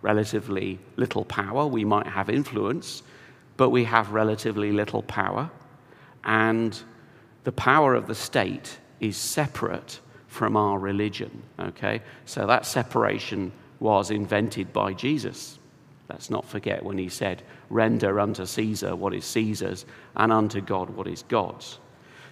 relatively 0.00 0.80
little 0.96 1.24
power. 1.24 1.66
We 1.66 1.84
might 1.84 2.06
have 2.06 2.28
influence, 2.28 3.02
but 3.56 3.70
we 3.70 3.84
have 3.84 4.10
relatively 4.10 4.72
little 4.72 5.02
power. 5.02 5.50
And 6.24 6.80
the 7.44 7.52
power 7.52 7.94
of 7.94 8.06
the 8.06 8.14
state 8.14 8.78
is 9.00 9.16
separate 9.16 10.00
from 10.32 10.56
our 10.56 10.78
religion, 10.78 11.42
okay? 11.58 12.00
So 12.24 12.46
that 12.46 12.64
separation 12.64 13.52
was 13.80 14.10
invented 14.10 14.72
by 14.72 14.94
Jesus. 14.94 15.58
Let's 16.08 16.30
not 16.30 16.46
forget 16.46 16.82
when 16.82 16.96
he 16.96 17.10
said, 17.10 17.42
Render 17.68 18.18
unto 18.18 18.46
Caesar 18.46 18.96
what 18.96 19.12
is 19.12 19.26
Caesar's, 19.26 19.84
and 20.16 20.32
unto 20.32 20.62
God 20.62 20.88
what 20.88 21.06
is 21.06 21.22
God's. 21.24 21.78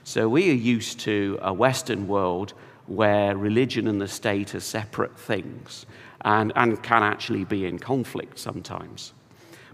So 0.02 0.30
we 0.30 0.50
are 0.50 0.54
used 0.54 1.00
to 1.00 1.38
a 1.42 1.52
Western 1.52 2.08
world 2.08 2.54
where 2.86 3.36
religion 3.36 3.86
and 3.86 4.00
the 4.00 4.08
state 4.08 4.54
are 4.54 4.60
separate 4.60 5.18
things 5.18 5.84
and, 6.22 6.54
and 6.56 6.82
can 6.82 7.02
actually 7.02 7.44
be 7.44 7.66
in 7.66 7.78
conflict 7.78 8.38
sometimes. 8.38 9.12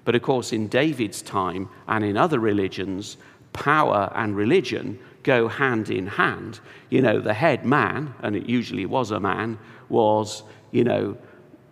But 0.04 0.16
of 0.16 0.23
course, 0.23 0.52
in 0.52 0.66
David's 0.66 1.23
time 1.23 1.68
and 1.87 2.04
in 2.04 2.16
other 2.16 2.40
religions, 2.40 3.18
power 3.52 4.12
and 4.16 4.37
religion 4.37 4.99
go 5.26 5.49
hand 5.49 5.90
in 5.90 6.06
hand. 6.06 6.61
You 6.88 7.02
know, 7.02 7.21
the 7.21 7.35
head 7.35 7.66
man, 7.66 8.14
and 8.23 8.37
it 8.37 8.49
usually 8.49 8.87
was 8.87 9.11
a 9.11 9.21
man, 9.21 9.59
was, 9.88 10.45
you 10.71 10.85
know, 10.85 11.16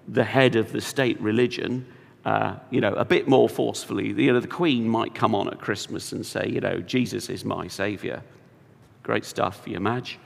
the 0.09 0.25
head 0.25 0.57
of 0.57 0.73
the 0.73 0.81
state 0.81 1.19
religion. 1.21 1.87
Uh, 2.25 2.57
you 2.71 2.81
know, 2.81 2.95
a 2.95 3.05
bit 3.05 3.29
more 3.29 3.51
forcefully, 3.51 4.09
you 4.09 4.33
know, 4.33 4.41
the 4.41 4.49
Queen 4.49 4.89
might 4.89 5.15
come 5.15 5.35
on 5.35 5.47
at 5.47 5.61
Christmas 5.61 6.13
and 6.13 6.25
say, 6.25 6.49
you 6.49 6.59
know, 6.59 6.81
Jesus 6.81 7.29
is 7.29 7.45
my 7.45 7.69
savior. 7.69 8.23
Great 9.03 9.27
stuff 9.27 9.63
for 9.63 9.69
you, 9.69 9.79
Madge. 9.79 10.19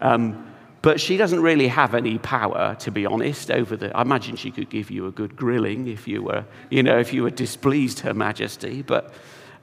Um, 0.00 0.52
but 0.82 1.00
she 1.00 1.16
doesn't 1.16 1.40
really 1.40 1.68
have 1.68 1.94
any 1.94 2.18
power, 2.18 2.76
to 2.80 2.90
be 2.90 3.06
honest, 3.06 3.50
over 3.50 3.76
the. 3.76 3.96
I 3.96 4.02
imagine 4.02 4.36
she 4.36 4.50
could 4.50 4.70
give 4.70 4.90
you 4.90 5.06
a 5.06 5.12
good 5.12 5.36
grilling 5.36 5.86
if 5.88 6.06
you 6.08 6.22
were, 6.22 6.44
you 6.68 6.82
know, 6.82 6.98
if 6.98 7.12
you 7.12 7.22
were 7.22 7.30
displeased 7.30 8.00
Her 8.00 8.14
Majesty. 8.14 8.82
But, 8.82 9.14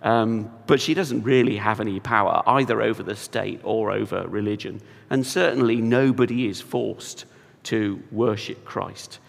um, 0.04 0.52
but 0.68 0.82
she 0.82 0.94
doesn't 0.94 1.24
really 1.24 1.56
have 1.56 1.80
any 1.80 2.00
power 2.00 2.44
either 2.46 2.82
over 2.82 3.02
the 3.02 3.16
state 3.16 3.62
or 3.64 3.92
over 3.92 4.28
religion. 4.28 4.82
And 5.10 5.26
certainly 5.26 5.78
nobody 5.78 6.48
is 6.48 6.60
forced 6.60 7.26
to 7.64 8.04
worship 8.12 8.66
Christ 8.66 9.20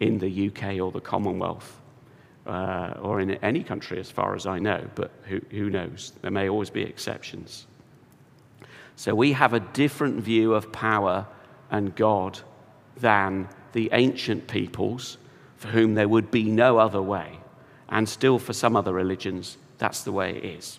in 0.00 0.18
the 0.18 0.48
UK 0.48 0.80
or 0.80 0.90
the 0.90 1.00
Commonwealth. 1.00 1.78
Uh, 2.44 2.94
or 3.00 3.20
in 3.20 3.30
any 3.36 3.62
country, 3.62 4.00
as 4.00 4.10
far 4.10 4.34
as 4.34 4.46
I 4.46 4.58
know, 4.58 4.84
but 4.96 5.12
who, 5.28 5.40
who 5.50 5.70
knows? 5.70 6.12
There 6.22 6.30
may 6.32 6.48
always 6.48 6.70
be 6.70 6.82
exceptions. 6.82 7.68
So 8.96 9.14
we 9.14 9.32
have 9.32 9.52
a 9.52 9.60
different 9.60 10.20
view 10.20 10.52
of 10.54 10.72
power 10.72 11.28
and 11.70 11.94
God 11.94 12.40
than 12.96 13.48
the 13.72 13.90
ancient 13.92 14.48
peoples 14.48 15.18
for 15.56 15.68
whom 15.68 15.94
there 15.94 16.08
would 16.08 16.32
be 16.32 16.42
no 16.42 16.78
other 16.78 17.00
way. 17.00 17.38
And 17.88 18.08
still, 18.08 18.40
for 18.40 18.52
some 18.52 18.74
other 18.74 18.92
religions, 18.92 19.56
that's 19.82 20.04
the 20.04 20.12
way 20.12 20.30
it 20.30 20.44
is. 20.44 20.78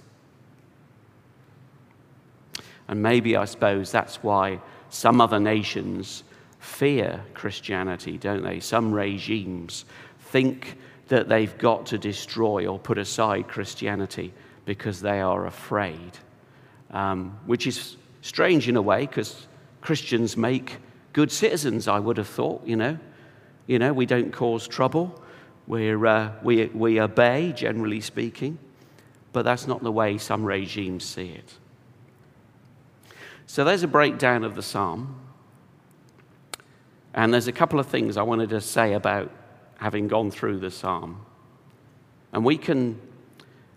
And 2.88 3.04
maybe, 3.04 3.36
I 3.36 3.44
suppose, 3.44 3.92
that's 3.92 4.24
why 4.24 4.62
some 4.90 5.20
other 5.20 5.42
nations 5.42 6.24
fear 6.60 7.22
Christianity, 7.34 8.18
don't 8.18 8.44
they? 8.44 8.62
Some 8.62 8.94
regimes 8.94 9.84
think 10.32 10.78
that 11.10 11.28
they've 11.28 11.58
got 11.58 11.88
to 11.88 11.98
destroy 11.98 12.66
or 12.66 12.80
put 12.80 12.98
aside 12.98 13.50
Christianity 13.50 14.32
because 14.64 15.02
they 15.02 15.20
are 15.20 15.48
afraid, 15.48 16.12
um, 16.92 17.38
which 17.46 17.68
is 17.68 17.98
strange 18.22 18.70
in 18.70 18.78
a 18.78 18.82
way 18.82 19.06
because 19.06 19.48
Christians 19.82 20.38
make 20.38 20.78
good 21.12 21.30
citizens, 21.30 21.90
I 21.90 22.00
would 22.00 22.16
have 22.16 22.30
thought, 22.30 22.66
you 22.66 22.78
know. 22.78 22.98
You 23.68 23.80
know, 23.80 23.92
we 23.92 24.06
don't 24.06 24.32
cause 24.32 24.66
trouble. 24.66 25.22
We're, 25.68 26.06
uh, 26.06 26.32
we, 26.42 26.68
we 26.68 27.02
obey, 27.02 27.52
generally 27.52 28.00
speaking. 28.00 28.60
But 29.34 29.44
that's 29.44 29.68
not 29.68 29.84
the 29.84 29.92
way 29.92 30.18
some 30.18 30.46
regimes 30.46 31.04
see 31.04 31.30
it. 31.30 31.54
So 33.46 33.64
there's 33.64 33.84
a 33.84 33.88
breakdown 33.88 34.44
of 34.44 34.56
the 34.56 34.64
psalm. 34.64 35.20
And 37.14 37.34
there's 37.34 37.48
a 37.48 37.52
couple 37.52 37.80
of 37.80 37.88
things 37.88 38.18
I 38.18 38.24
wanted 38.24 38.50
to 38.50 38.62
say 38.62 38.94
about 38.94 39.32
having 39.78 40.08
gone 40.08 40.32
through 40.32 40.60
the 40.60 40.72
psalm. 40.72 41.26
And 42.32 42.44
we 42.44 42.58
can, 42.58 43.00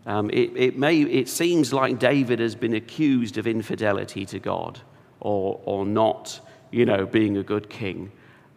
um, 0.06 0.30
it, 0.30 0.52
it, 0.56 0.78
may, 0.78 1.02
it 1.02 1.28
seems 1.28 1.72
like 1.72 1.98
David 1.98 2.38
has 2.38 2.54
been 2.54 2.74
accused 2.74 3.36
of 3.36 3.46
infidelity 3.46 4.24
to 4.26 4.38
God 4.38 4.80
or, 5.20 5.60
or 5.64 5.84
not, 5.84 6.40
you 6.70 6.86
know, 6.86 7.04
being 7.04 7.36
a 7.36 7.42
good 7.42 7.68
king, 7.68 8.12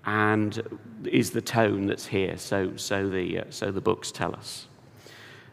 and 0.05 0.79
is 1.05 1.31
the 1.31 1.41
tone 1.41 1.87
that's 1.87 2.05
here. 2.05 2.37
So, 2.37 2.77
so, 2.77 3.09
the, 3.09 3.39
uh, 3.39 3.43
so 3.49 3.71
the 3.71 3.81
books 3.81 4.11
tell 4.11 4.33
us. 4.33 4.67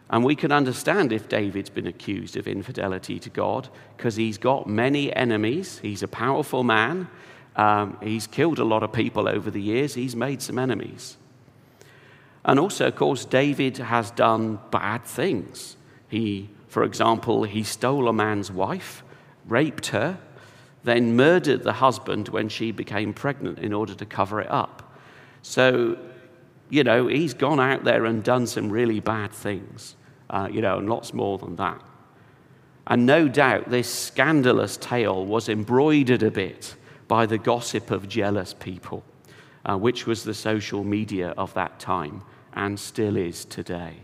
And 0.08 0.24
we 0.24 0.36
can 0.36 0.52
understand 0.52 1.12
if 1.12 1.28
David's 1.28 1.70
been 1.70 1.86
accused 1.86 2.36
of 2.36 2.46
infidelity 2.46 3.18
to 3.18 3.30
God 3.30 3.68
because 3.96 4.16
he's 4.16 4.38
got 4.38 4.68
many 4.68 5.14
enemies. 5.14 5.78
He's 5.80 6.02
a 6.02 6.08
powerful 6.08 6.62
man. 6.62 7.08
Um, 7.56 7.98
he's 8.02 8.26
killed 8.26 8.58
a 8.58 8.64
lot 8.64 8.82
of 8.82 8.92
people 8.92 9.28
over 9.28 9.50
the 9.50 9.60
years. 9.60 9.94
He's 9.94 10.14
made 10.14 10.42
some 10.42 10.58
enemies. 10.58 11.16
And 12.44 12.60
also, 12.60 12.86
of 12.86 12.94
course, 12.94 13.24
David 13.24 13.78
has 13.78 14.12
done 14.12 14.60
bad 14.70 15.04
things. 15.04 15.76
He, 16.08 16.50
for 16.68 16.84
example, 16.84 17.42
he 17.42 17.64
stole 17.64 18.08
a 18.08 18.12
man's 18.12 18.52
wife, 18.52 19.02
raped 19.48 19.88
her, 19.88 20.18
then 20.84 21.16
murdered 21.16 21.64
the 21.64 21.72
husband 21.72 22.28
when 22.28 22.48
she 22.48 22.70
became 22.70 23.12
pregnant 23.12 23.58
in 23.58 23.72
order 23.72 23.94
to 23.94 24.06
cover 24.06 24.40
it 24.40 24.48
up. 24.48 24.96
So, 25.42 25.98
you 26.68 26.84
know, 26.84 27.06
he's 27.06 27.34
gone 27.34 27.60
out 27.60 27.84
there 27.84 28.04
and 28.04 28.22
done 28.22 28.46
some 28.46 28.70
really 28.70 29.00
bad 29.00 29.32
things, 29.32 29.96
uh, 30.30 30.48
you 30.50 30.60
know, 30.60 30.78
and 30.78 30.88
lots 30.88 31.14
more 31.14 31.38
than 31.38 31.56
that. 31.56 31.80
And 32.86 33.06
no 33.06 33.28
doubt 33.28 33.70
this 33.70 33.92
scandalous 33.92 34.76
tale 34.76 35.24
was 35.24 35.48
embroidered 35.48 36.22
a 36.22 36.30
bit 36.30 36.76
by 37.08 37.26
the 37.26 37.38
gossip 37.38 37.90
of 37.90 38.08
jealous 38.08 38.54
people, 38.54 39.04
uh, 39.64 39.76
which 39.76 40.06
was 40.06 40.24
the 40.24 40.34
social 40.34 40.84
media 40.84 41.30
of 41.36 41.52
that 41.54 41.78
time 41.80 42.22
and 42.52 42.78
still 42.78 43.16
is 43.16 43.44
today. 43.44 43.96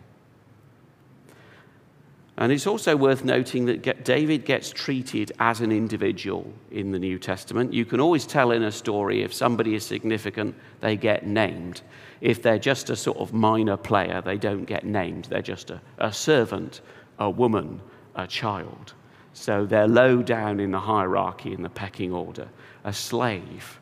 And 2.36 2.50
it's 2.50 2.66
also 2.66 2.96
worth 2.96 3.24
noting 3.24 3.66
that 3.66 4.04
David 4.04 4.44
gets 4.44 4.70
treated 4.70 5.32
as 5.38 5.60
an 5.60 5.70
individual 5.70 6.50
in 6.70 6.90
the 6.90 6.98
New 6.98 7.18
Testament. 7.18 7.72
You 7.72 7.84
can 7.84 8.00
always 8.00 8.26
tell 8.26 8.52
in 8.52 8.62
a 8.62 8.72
story 8.72 9.22
if 9.22 9.34
somebody 9.34 9.74
is 9.74 9.84
significant, 9.84 10.54
they 10.80 10.96
get 10.96 11.26
named. 11.26 11.82
If 12.22 12.40
they're 12.40 12.58
just 12.58 12.88
a 12.88 12.94
sort 12.94 13.18
of 13.18 13.32
minor 13.32 13.76
player, 13.76 14.22
they 14.22 14.38
don't 14.38 14.64
get 14.64 14.84
named. 14.84 15.24
They're 15.24 15.42
just 15.42 15.70
a, 15.70 15.80
a 15.98 16.12
servant, 16.12 16.80
a 17.18 17.28
woman, 17.28 17.80
a 18.14 18.28
child. 18.28 18.94
So 19.32 19.66
they're 19.66 19.88
low 19.88 20.22
down 20.22 20.60
in 20.60 20.70
the 20.70 20.78
hierarchy, 20.78 21.52
in 21.52 21.62
the 21.62 21.68
pecking 21.68 22.12
order, 22.12 22.48
a 22.84 22.92
slave. 22.92 23.80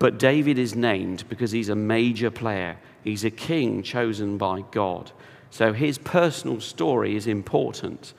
But 0.00 0.18
David 0.18 0.58
is 0.58 0.74
named 0.74 1.28
because 1.28 1.52
he's 1.52 1.68
a 1.68 1.76
major 1.76 2.32
player. 2.32 2.78
He's 3.04 3.24
a 3.24 3.30
king 3.30 3.80
chosen 3.84 4.36
by 4.38 4.62
God. 4.72 5.12
So 5.50 5.72
his 5.72 5.98
personal 5.98 6.60
story 6.60 7.14
is 7.14 7.28
important 7.28 8.12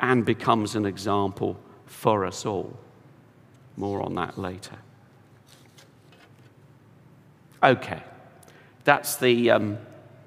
and 0.00 0.26
becomes 0.26 0.74
an 0.74 0.86
example 0.86 1.56
for 1.86 2.26
us 2.26 2.44
all. 2.44 2.76
More 3.76 4.02
on 4.02 4.16
that 4.16 4.36
later. 4.36 4.76
Okay, 7.62 8.02
that's 8.84 9.16
the, 9.16 9.50
um, 9.50 9.78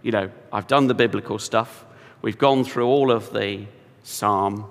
you 0.01 0.12
know, 0.12 0.29
I've 0.51 0.67
done 0.67 0.88
the 0.88 0.93
biblical 0.93 1.39
stuff. 1.39 1.85
We've 2.21 2.38
gone 2.38 2.63
through 2.63 2.88
all 2.88 3.12
of 3.12 3.33
the 3.33 3.65
psalm, 4.03 4.65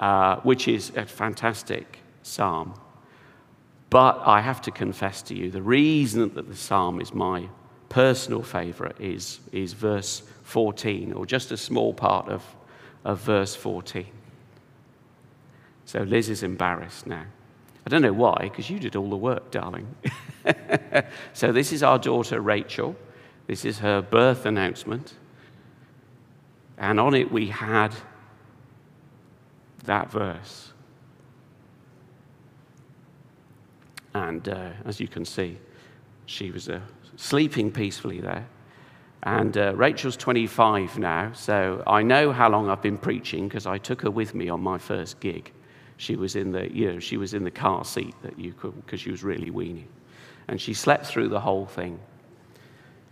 uh, 0.00 0.36
which 0.36 0.68
is 0.68 0.90
a 0.96 1.04
fantastic 1.04 2.00
psalm. 2.22 2.74
But 3.90 4.22
I 4.24 4.40
have 4.40 4.60
to 4.62 4.70
confess 4.70 5.22
to 5.22 5.34
you, 5.34 5.50
the 5.50 5.62
reason 5.62 6.34
that 6.34 6.48
the 6.48 6.56
psalm 6.56 7.00
is 7.00 7.14
my 7.14 7.48
personal 7.88 8.42
favorite 8.42 8.96
is, 8.98 9.38
is 9.52 9.72
verse 9.72 10.22
14, 10.42 11.12
or 11.12 11.26
just 11.26 11.52
a 11.52 11.56
small 11.56 11.94
part 11.94 12.28
of, 12.28 12.42
of 13.04 13.20
verse 13.20 13.54
14. 13.54 14.06
So 15.84 16.00
Liz 16.00 16.28
is 16.28 16.42
embarrassed 16.42 17.06
now. 17.06 17.24
I 17.86 17.90
don't 17.90 18.02
know 18.02 18.12
why, 18.12 18.36
because 18.40 18.70
you 18.70 18.78
did 18.78 18.96
all 18.96 19.10
the 19.10 19.16
work, 19.16 19.50
darling. 19.50 19.86
so 21.34 21.52
this 21.52 21.72
is 21.72 21.82
our 21.82 21.98
daughter 21.98 22.40
Rachel. 22.40 22.96
This 23.46 23.64
is 23.64 23.78
her 23.80 24.00
birth 24.00 24.46
announcement. 24.46 25.14
And 26.78 26.98
on 26.98 27.14
it 27.14 27.30
we 27.30 27.48
had 27.48 27.94
that 29.84 30.10
verse. 30.10 30.72
And 34.14 34.48
uh, 34.48 34.70
as 34.84 35.00
you 35.00 35.08
can 35.08 35.24
see, 35.24 35.58
she 36.26 36.50
was 36.50 36.68
uh, 36.68 36.80
sleeping 37.16 37.70
peacefully 37.70 38.20
there. 38.20 38.46
And 39.24 39.56
uh, 39.56 39.74
Rachel's 39.74 40.16
25 40.16 40.98
now, 40.98 41.32
so 41.32 41.82
I 41.86 42.02
know 42.02 42.30
how 42.30 42.50
long 42.50 42.68
I've 42.68 42.82
been 42.82 42.98
preaching 42.98 43.48
because 43.48 43.66
I 43.66 43.78
took 43.78 44.02
her 44.02 44.10
with 44.10 44.34
me 44.34 44.50
on 44.50 44.60
my 44.60 44.76
first 44.76 45.18
gig. 45.20 45.50
She 45.96 46.14
was 46.16 46.36
in 46.36 46.52
the, 46.52 46.70
you 46.74 46.92
know, 46.92 46.98
she 46.98 47.16
was 47.16 47.32
in 47.32 47.42
the 47.42 47.50
car 47.50 47.84
seat 47.84 48.14
that 48.22 48.38
you 48.38 48.52
could, 48.52 48.74
because 48.84 49.00
she 49.00 49.10
was 49.10 49.24
really 49.24 49.50
weaning. 49.50 49.88
And 50.48 50.60
she 50.60 50.74
slept 50.74 51.06
through 51.06 51.28
the 51.28 51.40
whole 51.40 51.64
thing, 51.64 51.98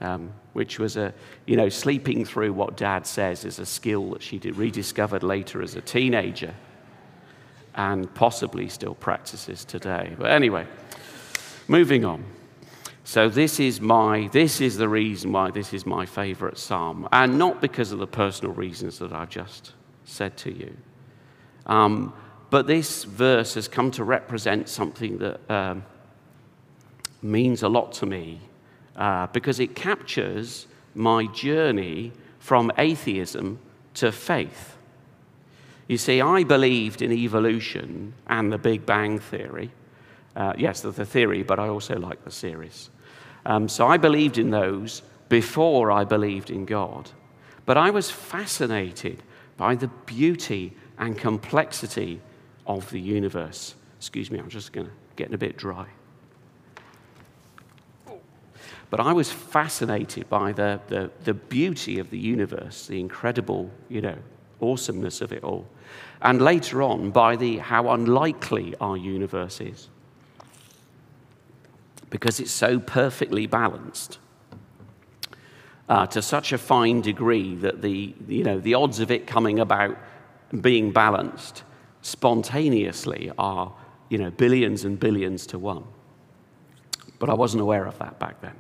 um, 0.03 0.33
which 0.53 0.79
was 0.79 0.97
a, 0.97 1.15
you 1.47 1.57
know, 1.57 1.69
sleeping 1.69 2.25
through 2.25 2.53
what 2.53 2.77
dad 2.77 3.07
says 3.07 3.45
is 3.45 3.59
a 3.59 3.67
skill 3.67 4.11
that 4.11 4.23
she 4.23 4.39
rediscovered 4.39 5.23
later 5.23 5.63
as 5.63 5.77
a 5.77 5.81
teenager 5.81 6.55
and 7.75 8.13
possibly 8.15 8.69
still 8.69 8.95
practices 8.95 9.65
today. 9.65 10.15
But 10.19 10.33
anyway, 10.33 10.67
moving 11.69 12.05
on. 12.05 12.25
So 13.05 13.29
this 13.29 13.59
is 13.59 13.81
my 13.81 14.29
this 14.33 14.61
is 14.61 14.77
the 14.77 14.89
reason 14.89 15.33
why 15.33 15.51
this 15.51 15.73
is 15.73 15.87
my 15.87 16.07
favorite 16.07 16.59
psalm, 16.59 17.09
and 17.11 17.39
not 17.39 17.61
because 17.61 17.91
of 17.93 17.99
the 17.99 18.07
personal 18.07 18.55
reasons 18.55 18.99
that 18.99 19.13
I've 19.13 19.31
just 19.31 19.73
said 20.05 20.37
to 20.39 20.53
you. 20.53 20.77
Um, 21.67 22.13
but 22.51 22.67
this 22.67 23.05
verse 23.05 23.55
has 23.55 23.67
come 23.67 23.91
to 23.93 24.05
represent 24.05 24.69
something 24.69 25.19
that 25.19 25.51
um, 25.51 25.85
means 27.23 27.63
a 27.63 27.69
lot 27.69 27.93
to 27.95 28.07
me 28.07 28.41
uh, 28.97 29.27
because 29.29 29.61
it 29.61 29.75
captures 29.75 30.67
my 30.95 31.27
journey 31.27 32.13
from 32.39 32.71
atheism 32.79 33.59
to 33.95 34.13
faith. 34.13 34.77
You 35.89 35.99
see, 35.99 36.21
I 36.21 36.45
believed 36.45 37.03
in 37.03 37.13
evolution 37.13 38.15
and 38.27 38.53
the 38.53 38.59
Big 38.59 38.87
Bang 38.87 39.19
Theory. 39.19 39.71
Uh, 40.35 40.55
yes, 40.57 40.81
the, 40.81 40.91
the 40.91 41.05
theory, 41.05 41.43
but 41.43 41.59
I 41.59 41.69
also 41.69 41.99
like 41.99 42.25
the 42.25 42.31
series. 42.31 42.91
Um, 43.45 43.69
so 43.69 43.87
I 43.87 43.97
believed 43.97 44.39
in 44.39 44.51
those 44.51 45.03
before 45.29 45.91
I 45.91 46.05
believed 46.05 46.51
in 46.51 46.65
God. 46.65 47.11
But 47.67 47.77
I 47.77 47.91
was 47.91 48.11
fascinated 48.11 49.23
by 49.57 49.75
the 49.75 49.89
beauty 50.07 50.73
and 50.99 51.19
complexity 51.19 52.21
of 52.67 52.91
the 52.91 53.01
universe. 53.01 53.75
Excuse 53.99 54.31
me, 54.31 54.39
I'm 54.39 54.49
just 54.49 54.73
going 54.73 54.87
to 54.87 54.93
getting 55.17 55.35
a 55.35 55.39
bit 55.39 55.57
dry. 55.57 55.87
But 58.93 59.01
I 59.01 59.15
was 59.15 59.33
fascinated 59.33 60.29
by 60.29 60.53
the, 60.53 60.79
the, 60.89 61.11
the 61.25 61.33
beauty 61.33 61.99
of 61.99 62.11
the 62.11 62.19
universe, 62.19 62.89
the 62.89 63.01
incredible, 63.01 63.71
you 63.89 64.03
know, 64.03 64.19
awesomeness 64.61 65.23
of 65.23 65.33
it 65.33 65.43
all. 65.43 65.67
And 66.21 66.43
later 66.43 66.83
on, 66.83 67.11
by 67.11 67.37
the, 67.37 67.57
how 67.57 67.89
unlikely 67.89 68.75
our 68.83 68.99
universe 68.99 69.63
is 69.63 69.89
because 72.11 72.39
it's 72.39 72.51
so 72.51 72.79
perfectly 72.79 73.47
balanced 73.47 74.19
uh, 75.89 76.07
to 76.09 76.21
such 76.21 76.53
a 76.53 76.59
fine 76.59 77.01
degree 77.01 77.55
that 77.55 77.81
the, 77.81 78.15
you 78.29 78.45
know, 78.45 78.61
the 78.61 78.75
odds 78.75 79.01
of 79.01 79.11
it 79.11 79.27
coming 79.27 79.59
about 79.59 79.97
being 80.61 80.93
balanced 80.93 81.63
spontaneously 82.03 83.33
are 83.39 83.73
you 84.11 84.19
know, 84.19 84.31
billions 84.31 84.85
and 84.85 85.01
billions 85.01 85.47
to 85.47 85.59
one. 85.59 85.85
But 87.19 87.31
I 87.31 87.35
wasn't 87.35 87.63
aware 87.63 87.87
of 87.87 87.99
that 87.99 88.19
back 88.19 88.43
then. 88.43 88.53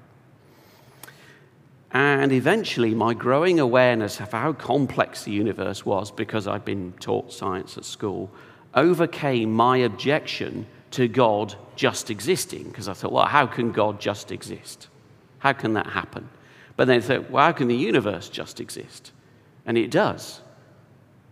And 1.92 2.32
eventually, 2.32 2.94
my 2.94 3.12
growing 3.12 3.60
awareness 3.60 4.18
of 4.20 4.32
how 4.32 4.54
complex 4.54 5.24
the 5.24 5.32
universe 5.32 5.84
was, 5.84 6.10
because 6.10 6.48
I'd 6.48 6.64
been 6.64 6.92
taught 7.00 7.32
science 7.32 7.76
at 7.76 7.84
school, 7.84 8.30
overcame 8.74 9.52
my 9.52 9.78
objection 9.78 10.66
to 10.92 11.08
God 11.08 11.54
just 11.76 12.10
existing 12.10 12.64
because 12.64 12.88
I 12.88 12.94
thought, 12.94 13.12
well, 13.12 13.26
how 13.26 13.46
can 13.46 13.72
God 13.72 14.00
just 14.00 14.32
exist? 14.32 14.88
How 15.38 15.52
can 15.52 15.74
that 15.74 15.88
happen? 15.88 16.28
But 16.76 16.86
then 16.86 16.98
I 16.98 17.00
thought, 17.00 17.30
well, 17.30 17.44
how 17.44 17.52
can 17.52 17.68
the 17.68 17.76
universe 17.76 18.28
just 18.28 18.60
exist? 18.60 19.12
And 19.66 19.76
it 19.76 19.90
does. 19.90 20.40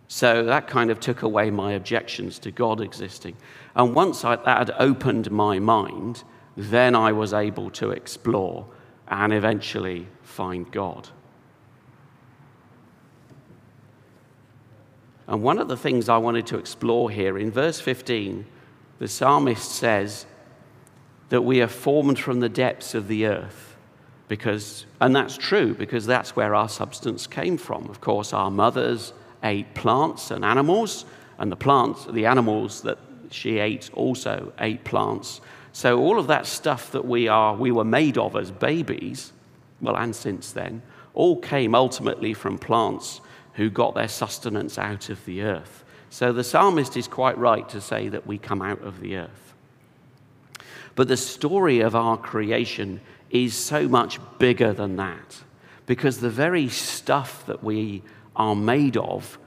So 0.07 0.43
that 0.45 0.67
kind 0.67 0.91
of 0.91 0.99
took 0.99 1.21
away 1.21 1.49
my 1.51 1.73
objections 1.73 2.37
to 2.39 2.51
God 2.51 2.81
existing. 2.81 3.37
And 3.75 3.95
once 3.95 4.25
I, 4.25 4.35
that 4.35 4.57
had 4.57 4.75
opened 4.77 5.31
my 5.31 5.57
mind, 5.57 6.23
then 6.57 6.95
I 6.95 7.13
was 7.13 7.33
able 7.33 7.69
to 7.71 7.91
explore 7.91 8.67
and 9.11 9.33
eventually 9.33 10.07
find 10.23 10.71
God. 10.71 11.09
And 15.27 15.43
one 15.43 15.59
of 15.59 15.67
the 15.67 15.77
things 15.77 16.09
I 16.09 16.17
wanted 16.17 16.47
to 16.47 16.57
explore 16.57 17.11
here 17.11 17.37
in 17.37 17.51
verse 17.51 17.79
15 17.79 18.45
the 18.99 19.07
psalmist 19.07 19.71
says 19.71 20.27
that 21.29 21.41
we 21.41 21.59
are 21.59 21.67
formed 21.67 22.19
from 22.19 22.39
the 22.39 22.49
depths 22.49 22.93
of 22.93 23.07
the 23.07 23.25
earth. 23.25 23.75
Because, 24.27 24.85
and 24.99 25.15
that's 25.15 25.37
true, 25.37 25.73
because 25.73 26.05
that's 26.05 26.35
where 26.35 26.53
our 26.53 26.69
substance 26.69 27.25
came 27.25 27.57
from. 27.57 27.89
Of 27.89 27.99
course, 27.99 28.31
our 28.31 28.51
mothers 28.51 29.13
ate 29.43 29.73
plants 29.73 30.29
and 30.29 30.45
animals, 30.45 31.05
and 31.39 31.51
the 31.51 31.55
plants, 31.55 32.05
the 32.05 32.27
animals 32.27 32.81
that 32.83 32.99
she 33.31 33.57
ate 33.57 33.89
also 33.93 34.53
ate 34.59 34.83
plants. 34.83 35.41
So 35.73 35.99
all 35.99 36.19
of 36.19 36.27
that 36.27 36.45
stuff 36.45 36.91
that 36.91 37.05
we 37.05 37.27
are, 37.27 37.55
we 37.55 37.71
were 37.71 37.85
made 37.85 38.17
of 38.17 38.35
as 38.35 38.51
babies, 38.51 39.31
well, 39.79 39.97
and 39.97 40.15
since 40.15 40.51
then, 40.51 40.81
all 41.13 41.37
came 41.37 41.75
ultimately 41.75 42.33
from 42.33 42.57
plants 42.57 43.21
who 43.53 43.69
got 43.69 43.95
their 43.95 44.07
sustenance 44.07 44.77
out 44.77 45.09
of 45.09 45.23
the 45.25 45.41
earth. 45.41 45.83
So 46.09 46.33
the 46.33 46.43
psalmist 46.43 46.97
is 46.97 47.07
quite 47.07 47.37
right 47.37 47.67
to 47.69 47.81
say 47.81 48.09
that 48.09 48.27
we 48.27 48.37
come 48.37 48.61
out 48.61 48.81
of 48.81 48.99
the 48.99 49.17
earth. 49.17 49.53
But 50.95 51.07
the 51.07 51.17
story 51.17 51.79
of 51.79 51.95
our 51.95 52.17
creation 52.17 53.01
is 53.29 53.55
so 53.55 53.87
much 53.87 54.19
bigger 54.37 54.73
than 54.73 54.97
that 54.97 55.41
because 55.85 56.19
the 56.19 56.29
very 56.29 56.67
stuff 56.69 57.45
that 57.45 57.63
we 57.63 58.03
are 58.35 58.55
made 58.55 58.97
of 58.97 59.37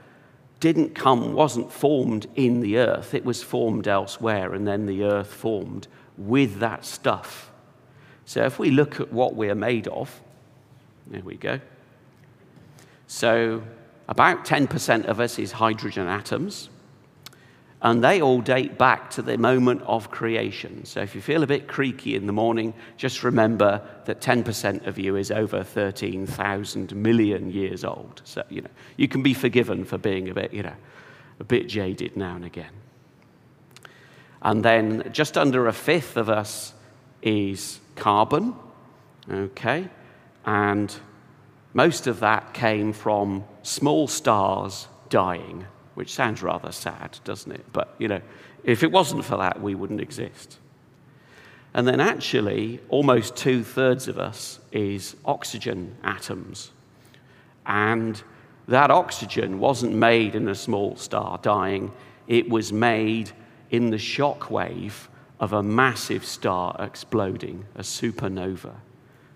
didn't 0.61 0.95
come, 0.95 1.35
wasn't 1.35 1.71
formed 1.71 2.27
in 2.35 2.61
the 2.61 2.79
earth. 2.79 3.13
It 3.13 3.25
was 3.25 3.43
formed 3.43 3.87
elsewhere, 3.87 4.55
and 4.55 4.67
then 4.67 4.87
the 4.87 5.05
earth 5.05 5.33
formed 5.33 5.87
with 6.17 6.59
that 6.61 6.85
stuff. 6.85 7.51
So 8.25 8.45
if 8.45 8.59
we 8.59 8.71
look 8.71 9.01
at 9.01 9.13
what 9.13 9.35
we're 9.35 9.55
made 9.55 9.89
of, 9.89 10.21
there 11.07 11.23
we 11.23 11.37
go. 11.37 11.61
So 13.07 13.63
about 14.09 14.45
10% 14.45 15.05
of 15.05 15.21
us 15.21 15.39
is 15.39 15.53
hydrogen 15.53 16.07
atoms. 16.07 16.69
And 17.83 18.03
they 18.03 18.23
all 18.23 18.41
date 18.41 18.79
back 18.79 19.11
to 19.11 19.21
the 19.21 19.37
moment 19.37 19.83
of 19.83 20.11
creation. 20.11 20.87
So 20.87 21.01
if 21.03 21.15
you 21.15 21.21
feel 21.21 21.43
a 21.43 21.47
bit 21.47 21.69
creaky 21.69 22.17
in 22.17 22.27
the 22.27 22.33
morning, 22.33 22.73
just 22.97 23.23
remember 23.23 23.83
that 24.07 24.23
10% 24.23 24.87
of 24.87 24.99
you 24.99 25.17
is 25.17 25.31
over 25.31 25.63
13,000 25.63 26.97
million 26.97 27.53
years 27.53 27.85
old. 27.85 28.23
So, 28.25 28.43
you 28.49 28.63
know, 28.63 28.71
you 28.97 29.07
can 29.07 29.23
be 29.23 29.35
forgiven 29.35 29.85
for 29.85 29.99
being 29.99 30.31
a 30.31 30.35
bit, 30.35 30.55
you 30.55 30.63
know, 30.63 30.73
a 31.41 31.45
bit 31.45 31.69
jaded 31.69 32.17
now 32.17 32.37
and 32.37 32.47
again. 32.47 32.73
And 34.45 34.65
then 34.65 35.11
just 35.13 35.37
under 35.37 35.67
a 35.67 35.73
fifth 35.73 36.17
of 36.17 36.29
us 36.29 36.75
is 37.23 37.81
carbon, 37.97 38.55
okay? 39.29 39.89
And 40.45 40.95
most 41.73 42.07
of 42.07 42.21
that 42.21 42.55
came 42.55 42.93
from 42.93 43.45
small 43.63 44.07
stars 44.07 44.87
dying 45.09 45.67
which 45.95 46.13
sounds 46.13 46.43
rather 46.43 46.73
sad, 46.73 47.19
doesn't 47.25 47.53
it? 47.53 47.65
But, 47.73 47.95
you 47.99 48.09
know, 48.09 48.21
if 48.63 48.83
it 48.83 48.91
wasn't 48.91 49.25
for 49.25 49.37
that, 49.39 49.61
we 49.61 49.75
wouldn't 49.75 50.01
exist. 50.01 50.59
And 51.73 51.89
then 51.89 52.01
actually, 52.01 52.81
almost 52.89 53.37
two 53.37 53.65
thirds 53.65 54.07
of 54.09 54.19
us 54.19 54.61
is 54.71 55.17
oxygen 55.25 55.97
atoms. 56.03 56.71
And 57.67 58.23
that 58.69 58.91
oxygen 58.91 59.59
wasn't 59.59 59.95
made 59.95 60.35
in 60.35 60.49
a 60.49 60.55
small 60.55 60.97
star 60.97 61.39
dying, 61.39 61.93
it 62.27 62.49
was 62.49 62.73
made 62.73 63.33
in 63.71 63.91
the 63.91 63.99
shock 63.99 64.51
wave 64.51 65.09
of 65.41 65.53
a 65.53 65.63
massive 65.63 66.25
star 66.25 66.77
exploding, 66.79 67.67
a 67.75 67.83
supernova. 67.83 68.75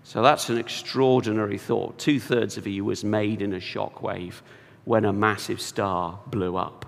So 0.03 0.23
that's 0.23 0.49
an 0.49 0.57
extraordinary 0.57 1.57
thought. 1.57 1.99
Two 1.99 2.19
thirds 2.19 2.57
of 2.57 2.65
you 2.65 2.83
was 2.83 3.03
made 3.03 3.41
in 3.41 3.53
a 3.53 3.59
shock 3.59 4.01
wave 4.01 4.41
when 4.85 5.05
a 5.05 5.13
massive 5.13 5.61
star 5.61 6.19
blew 6.27 6.57
up. 6.57 6.85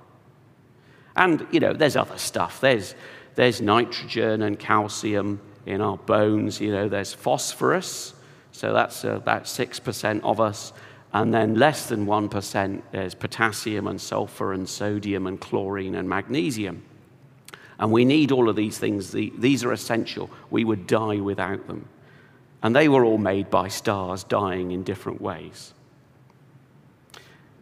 And, 1.15 1.45
you 1.51 1.59
know, 1.59 1.73
there's 1.73 1.95
other 1.95 2.17
stuff. 2.17 2.61
There's, 2.61 2.95
there's 3.35 3.61
nitrogen 3.61 4.41
and 4.41 4.57
calcium 4.57 5.41
in 5.65 5.81
our 5.81 5.97
bones. 5.97 6.59
You 6.59 6.71
know, 6.71 6.89
there's 6.89 7.13
phosphorus. 7.13 8.15
So 8.51 8.73
that's 8.73 9.05
uh, 9.05 9.11
about 9.11 9.43
6% 9.43 10.21
of 10.23 10.39
us. 10.39 10.73
And 11.13 11.33
then 11.33 11.55
less 11.55 11.87
than 11.87 12.05
1%, 12.05 12.81
there's 12.91 13.13
potassium 13.13 13.87
and 13.87 13.99
sulfur 13.99 14.53
and 14.53 14.67
sodium 14.67 15.27
and 15.27 15.39
chlorine 15.39 15.95
and 15.95 16.07
magnesium. 16.07 16.83
And 17.81 17.91
we 17.91 18.05
need 18.05 18.31
all 18.31 18.47
of 18.47 18.55
these 18.55 18.77
things. 18.77 19.11
These 19.11 19.63
are 19.63 19.71
essential. 19.71 20.29
We 20.51 20.63
would 20.63 20.85
die 20.85 21.19
without 21.19 21.65
them. 21.65 21.89
And 22.61 22.75
they 22.75 22.87
were 22.87 23.03
all 23.03 23.17
made 23.17 23.49
by 23.49 23.69
stars 23.69 24.23
dying 24.23 24.71
in 24.71 24.83
different 24.83 25.19
ways. 25.19 25.73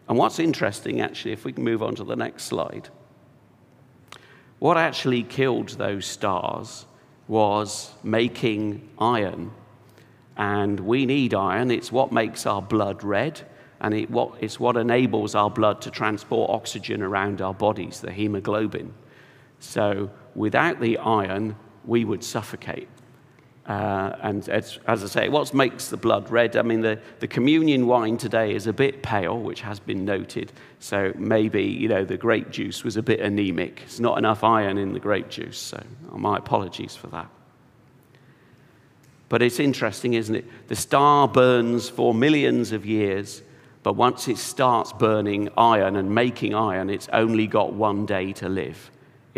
And 0.10 0.18
what's 0.18 0.38
interesting, 0.38 1.00
actually, 1.00 1.32
if 1.32 1.46
we 1.46 1.54
can 1.54 1.64
move 1.64 1.82
on 1.82 1.96
to 1.96 2.04
the 2.04 2.18
next 2.18 2.44
slide, 2.44 2.90
what 4.60 4.76
actually 4.76 5.24
killed 5.24 5.70
those 5.70 6.06
stars 6.06 6.86
was 7.30 7.92
making 8.04 8.90
iron. 9.00 9.52
And 10.36 10.82
we 10.82 11.06
need 11.06 11.34
iron, 11.34 11.72
it's 11.72 11.94
what 11.94 12.12
makes 12.12 12.46
our 12.46 12.62
blood 12.62 13.04
red, 13.04 13.42
and 13.80 13.94
it 13.94 14.10
what, 14.10 14.34
it's 14.42 14.60
what 14.60 14.76
enables 14.76 15.34
our 15.34 15.50
blood 15.50 15.82
to 15.84 15.92
transport 15.92 16.50
oxygen 16.50 17.02
around 17.02 17.42
our 17.42 17.54
bodies, 17.54 18.02
the 18.02 18.12
hemoglobin. 18.12 18.94
So 19.60 20.10
without 20.36 20.80
the 20.80 20.98
iron, 20.98 21.56
we 21.86 22.06
would 22.06 22.24
suffocate. 22.24 22.88
Uh, 23.70 24.16
and 24.24 24.50
as, 24.50 24.80
as, 24.88 25.04
I 25.04 25.08
say, 25.08 25.30
what 25.30 25.54
makes 25.54 25.90
the 25.90 25.98
blood 25.98 26.32
red? 26.32 26.56
I 26.56 26.64
mean, 26.64 26.82
the, 26.82 27.00
the 27.20 27.28
communion 27.28 27.86
wine 27.86 28.18
today 28.18 28.56
is 28.56 28.66
a 28.66 28.74
bit 28.74 29.04
pale, 29.04 29.38
which 29.38 29.62
has 29.62 29.80
been 29.80 30.06
noted. 30.06 30.52
So 30.80 31.14
maybe, 31.16 31.64
you 31.64 31.88
know, 31.88 32.04
the 32.04 32.18
grape 32.18 32.50
juice 32.50 32.84
was 32.84 32.98
a 32.98 33.04
bit 33.04 33.20
anemic. 33.20 33.82
It's 33.84 34.00
not 34.00 34.18
enough 34.18 34.44
iron 34.44 34.80
in 34.80 34.94
the 34.94 35.00
grape 35.00 35.30
juice. 35.30 35.60
So 35.60 35.84
my 36.12 36.38
apologies 36.38 36.96
for 36.96 37.08
that. 37.08 37.30
But 39.30 39.44
it's 39.44 39.60
interesting, 39.60 40.16
isn't 40.16 40.36
it? 40.36 40.46
The 40.68 40.76
star 40.76 41.28
burns 41.28 41.88
for 41.88 42.16
millions 42.16 42.72
of 42.72 42.88
years, 42.88 43.44
but 43.84 43.94
once 43.94 44.28
it 44.28 44.40
starts 44.40 44.92
burning 44.94 45.50
iron 45.56 45.96
and 45.96 46.14
making 46.14 46.56
iron, 46.56 46.90
it's 46.90 47.08
only 47.14 47.46
got 47.46 47.74
one 47.74 48.08
day 48.08 48.34
to 48.34 48.50
live. 48.50 48.90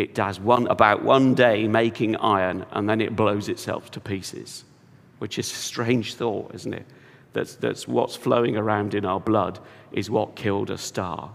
It 0.01 0.15
does 0.15 0.39
one, 0.39 0.65
about 0.65 1.03
one 1.03 1.35
day 1.35 1.67
making 1.67 2.15
iron 2.15 2.65
and 2.71 2.89
then 2.89 3.01
it 3.01 3.15
blows 3.15 3.49
itself 3.49 3.91
to 3.91 3.99
pieces, 3.99 4.63
which 5.19 5.37
is 5.37 5.51
a 5.51 5.55
strange 5.55 6.15
thought, 6.15 6.55
isn't 6.55 6.73
it? 6.73 6.87
That's, 7.33 7.53
that's 7.57 7.87
what's 7.87 8.15
flowing 8.15 8.57
around 8.57 8.95
in 8.95 9.05
our 9.05 9.19
blood 9.19 9.59
is 9.91 10.09
what 10.09 10.35
killed 10.35 10.71
a 10.71 10.77
star. 10.79 11.29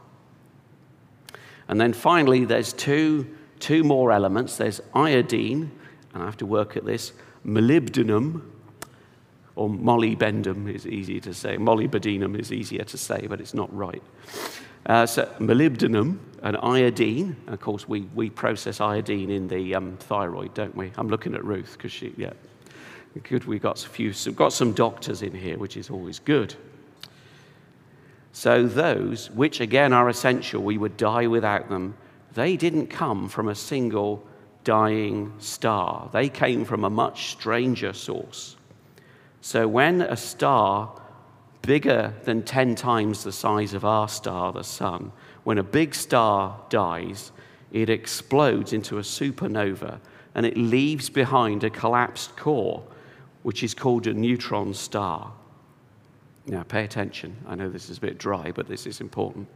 And 1.69 1.81
then 1.81 1.93
finally, 1.93 2.45
there's 2.45 2.73
two, 2.73 3.29
two 3.61 3.85
more 3.85 4.11
elements. 4.11 4.57
There's 4.57 4.81
iodine, 4.95 5.71
and 6.13 6.23
I 6.25 6.27
have 6.27 6.39
to 6.39 6.47
work 6.47 6.77
at 6.77 6.85
this, 6.85 7.13
molybdenum, 7.47 8.43
or 9.55 9.69
molybdenum 9.69 10.75
is 10.75 10.89
easy 10.89 11.21
to 11.21 11.33
say. 11.33 11.57
Molybdenum 11.57 12.37
is 12.37 12.51
easier 12.51 12.83
to 12.83 12.99
say, 12.99 13.29
but 13.29 13.41
it's 13.41 13.55
not 13.55 13.73
right. 13.73 14.03
Uh, 14.87 15.05
so 15.05 15.25
molybdenum 15.40 16.18
and 16.42 16.57
iodine. 16.62 17.37
Of 17.49 17.61
course, 17.61 17.88
we, 17.88 18.03
we 18.14 18.31
process 18.31 18.81
iodine 18.81 19.31
in 19.31 19.49
the 19.49 19.75
um, 19.75 19.96
thyroid, 19.99 20.55
don't 20.55 20.77
we? 20.77 20.92
I'm 20.96 21.09
looking 21.09 21.35
at 21.35 21.44
Ruth 21.44 21.72
because 21.72 21.92
she, 21.92 22.14
yeah. 22.16 22.33
Good, 23.22 23.46
we 23.46 23.59
got 23.59 23.85
a 23.85 23.88
few, 23.88 24.12
got 24.33 24.53
some 24.53 24.72
doctors 24.72 25.22
in 25.22 25.35
here, 25.35 25.57
which 25.57 25.77
is 25.77 25.88
always 25.88 26.18
good. 26.18 26.55
So 28.33 28.66
those, 28.66 29.31
which 29.31 29.61
again 29.61 29.94
are 29.94 30.11
essential, 30.11 30.62
we 30.62 30.77
would 30.77 30.99
die 30.99 31.27
without 31.27 31.70
them. 31.70 31.96
They 32.35 32.57
didn't 32.59 32.88
come 32.88 33.31
from 33.31 33.49
a 33.49 33.55
single 33.55 34.22
dying 34.64 35.33
star. 35.38 36.11
They 36.12 36.29
came 36.29 36.66
from 36.66 36.85
a 36.85 36.90
much 36.90 37.31
stranger 37.31 37.94
source. 37.94 38.57
So 39.40 39.66
when 39.66 40.03
a 40.03 40.16
star 40.16 41.01
bigger 41.67 42.15
than 42.25 42.43
10 42.43 42.77
times 42.77 43.25
the 43.25 43.33
size 43.33 43.75
of 43.75 43.85
our 43.85 44.09
star, 44.09 44.53
the 44.53 44.63
sun, 44.63 45.13
when 45.45 45.59
a 45.59 45.63
big 45.63 45.95
star 45.95 46.61
dies, 46.71 47.33
it 47.73 47.91
explodes 47.91 48.73
into 48.73 48.99
a 48.99 49.03
supernova 49.03 50.01
and 50.35 50.47
it 50.47 50.57
leaves 50.57 51.11
behind 51.11 51.65
a 51.65 51.71
collapsed 51.71 52.37
core, 52.37 52.83
which 53.43 53.63
is 53.63 53.75
called 53.75 54.07
a 54.07 54.15
neutron 54.15 54.73
star. 54.73 55.33
Now, 56.47 56.63
pay 56.63 56.85
attention. 56.85 57.37
I 57.47 57.57
know 57.57 57.69
this 57.69 57.91
is 57.91 57.99
a 57.99 58.01
bit 58.01 58.19
dry, 58.19 58.53
but 58.53 58.69
this 58.69 58.87
is 58.87 59.01
important. 59.01 59.49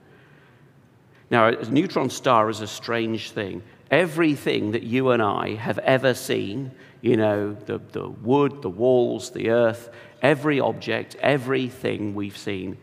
Now, 1.31 1.47
a 1.47 1.71
neutron 1.71 2.11
star 2.11 2.51
is 2.51 2.61
a 2.61 2.67
strange 2.67 3.31
thing. 3.31 3.63
Everything 3.91 4.73
that 4.73 4.83
you 4.83 5.11
and 5.11 5.23
I 5.23 5.55
have 5.55 5.79
ever 5.79 6.15
seen, 6.15 6.73
you 7.01 7.17
know, 7.17 7.57
the, 7.67 7.79
the 7.93 8.09
wood, 8.09 8.63
the 8.63 8.71
walls, 8.71 9.31
the 9.31 9.51
earth, 9.51 9.91
every 10.23 10.61
object, 10.61 11.17
everything 11.21 12.15
we've 12.15 12.37
seen 12.37 12.77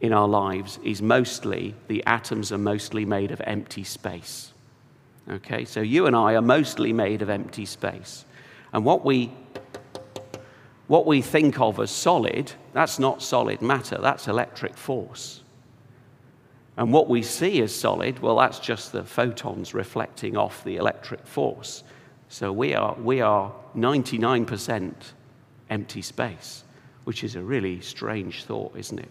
in 0.00 0.12
our 0.12 0.28
lives 0.28 0.78
is 0.84 1.02
mostly, 1.02 1.74
the 1.88 2.04
atoms 2.06 2.52
are 2.52 2.58
mostly 2.58 3.04
made 3.04 3.30
of 3.30 3.40
empty 3.44 3.84
space. 3.84 4.52
Okay, 5.28 5.64
so 5.64 5.80
you 5.80 6.06
and 6.06 6.16
I 6.16 6.34
are 6.34 6.42
mostly 6.42 6.92
made 6.92 7.20
of 7.20 7.28
empty 7.28 7.66
space. 7.66 8.24
And 8.72 8.84
what 8.84 9.04
we, 9.04 9.32
what 10.86 11.06
we 11.06 11.20
think 11.20 11.60
of 11.60 11.80
as 11.80 11.90
solid, 11.90 12.52
that's 12.72 12.98
not 12.98 13.22
solid 13.22 13.60
matter, 13.60 13.98
that's 14.00 14.28
electric 14.28 14.76
force. 14.76 15.42
And 16.76 16.92
what 16.92 17.08
we 17.08 17.22
see 17.22 17.60
as 17.60 17.74
solid, 17.74 18.20
well, 18.20 18.36
that's 18.36 18.60
just 18.60 18.92
the 18.92 19.02
photons 19.02 19.74
reflecting 19.74 20.36
off 20.36 20.62
the 20.62 20.76
electric 20.76 21.26
force. 21.26 21.82
So 22.28 22.52
we 22.52 22.74
are, 22.74 22.94
we 22.94 23.20
are 23.20 23.52
99% 23.76 24.94
empty 25.70 26.02
space, 26.02 26.64
which 27.04 27.24
is 27.24 27.36
a 27.36 27.42
really 27.42 27.80
strange 27.80 28.44
thought, 28.44 28.76
isn't 28.76 28.98
it? 28.98 29.10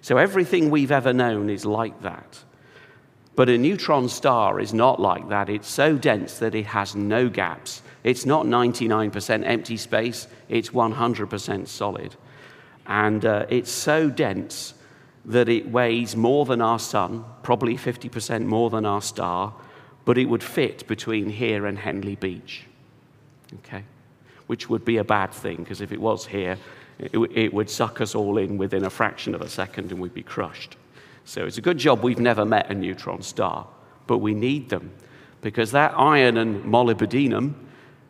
So 0.00 0.16
everything 0.16 0.70
we've 0.70 0.92
ever 0.92 1.12
known 1.12 1.50
is 1.50 1.66
like 1.66 2.02
that. 2.02 2.38
But 3.34 3.48
a 3.48 3.56
neutron 3.56 4.08
star 4.08 4.58
is 4.58 4.74
not 4.74 5.00
like 5.00 5.28
that. 5.28 5.48
It's 5.48 5.68
so 5.68 5.96
dense 5.96 6.38
that 6.38 6.54
it 6.54 6.66
has 6.66 6.96
no 6.96 7.28
gaps. 7.28 7.82
It's 8.02 8.26
not 8.26 8.46
99% 8.46 9.46
empty 9.46 9.76
space, 9.76 10.26
it's 10.48 10.70
100% 10.70 11.68
solid. 11.68 12.16
And 12.86 13.24
uh, 13.24 13.46
it's 13.48 13.70
so 13.70 14.08
dense 14.08 14.74
that 15.24 15.48
it 15.48 15.70
weighs 15.70 16.16
more 16.16 16.46
than 16.46 16.62
our 16.62 16.78
sun, 16.78 17.24
probably 17.42 17.76
50% 17.76 18.44
more 18.44 18.70
than 18.70 18.86
our 18.86 19.02
star, 19.02 19.54
but 20.04 20.16
it 20.16 20.24
would 20.24 20.42
fit 20.42 20.86
between 20.86 21.28
here 21.28 21.66
and 21.66 21.78
Henley 21.78 22.16
Beach. 22.16 22.64
Okay? 23.58 23.84
Which 24.48 24.68
would 24.68 24.84
be 24.84 24.96
a 24.96 25.04
bad 25.04 25.30
thing, 25.30 25.56
because 25.56 25.80
if 25.80 25.92
it 25.92 26.00
was 26.00 26.26
here, 26.26 26.58
it, 26.98 27.16
it 27.34 27.54
would 27.54 27.70
suck 27.70 28.00
us 28.00 28.14
all 28.14 28.38
in 28.38 28.58
within 28.58 28.84
a 28.84 28.90
fraction 28.90 29.34
of 29.34 29.40
a 29.40 29.48
second 29.48 29.92
and 29.92 30.00
we'd 30.00 30.14
be 30.14 30.22
crushed. 30.22 30.76
So 31.24 31.46
it's 31.46 31.58
a 31.58 31.62
good 31.62 31.78
job 31.78 32.02
we've 32.02 32.18
never 32.18 32.44
met 32.44 32.70
a 32.70 32.74
neutron 32.74 33.22
star, 33.22 33.66
but 34.06 34.18
we 34.18 34.34
need 34.34 34.68
them 34.70 34.90
because 35.42 35.70
that 35.72 35.94
iron 35.96 36.38
and 36.38 36.64
molybdenum 36.64 37.54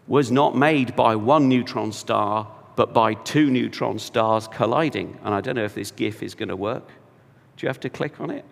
was 0.07 0.31
not 0.31 0.57
made 0.57 0.97
by 0.97 1.17
one 1.17 1.49
neutron 1.49 1.93
star, 1.93 2.51
but 2.77 2.95
by 2.95 3.15
two 3.15 3.51
neutron 3.51 3.99
stars 3.99 4.49
colliding. 4.49 5.19
And 5.25 5.35
I 5.35 5.41
don't 5.41 5.57
know 5.57 5.65
if 5.65 5.75
this 5.75 5.91
GIF 5.91 6.23
is 6.23 6.35
going 6.35 6.49
to 6.49 6.57
work. 6.57 6.89
Do 7.57 7.67
you 7.67 7.69
have 7.69 7.81
to 7.81 7.91
click 7.91 8.21
on 8.21 8.31
it? 8.31 8.45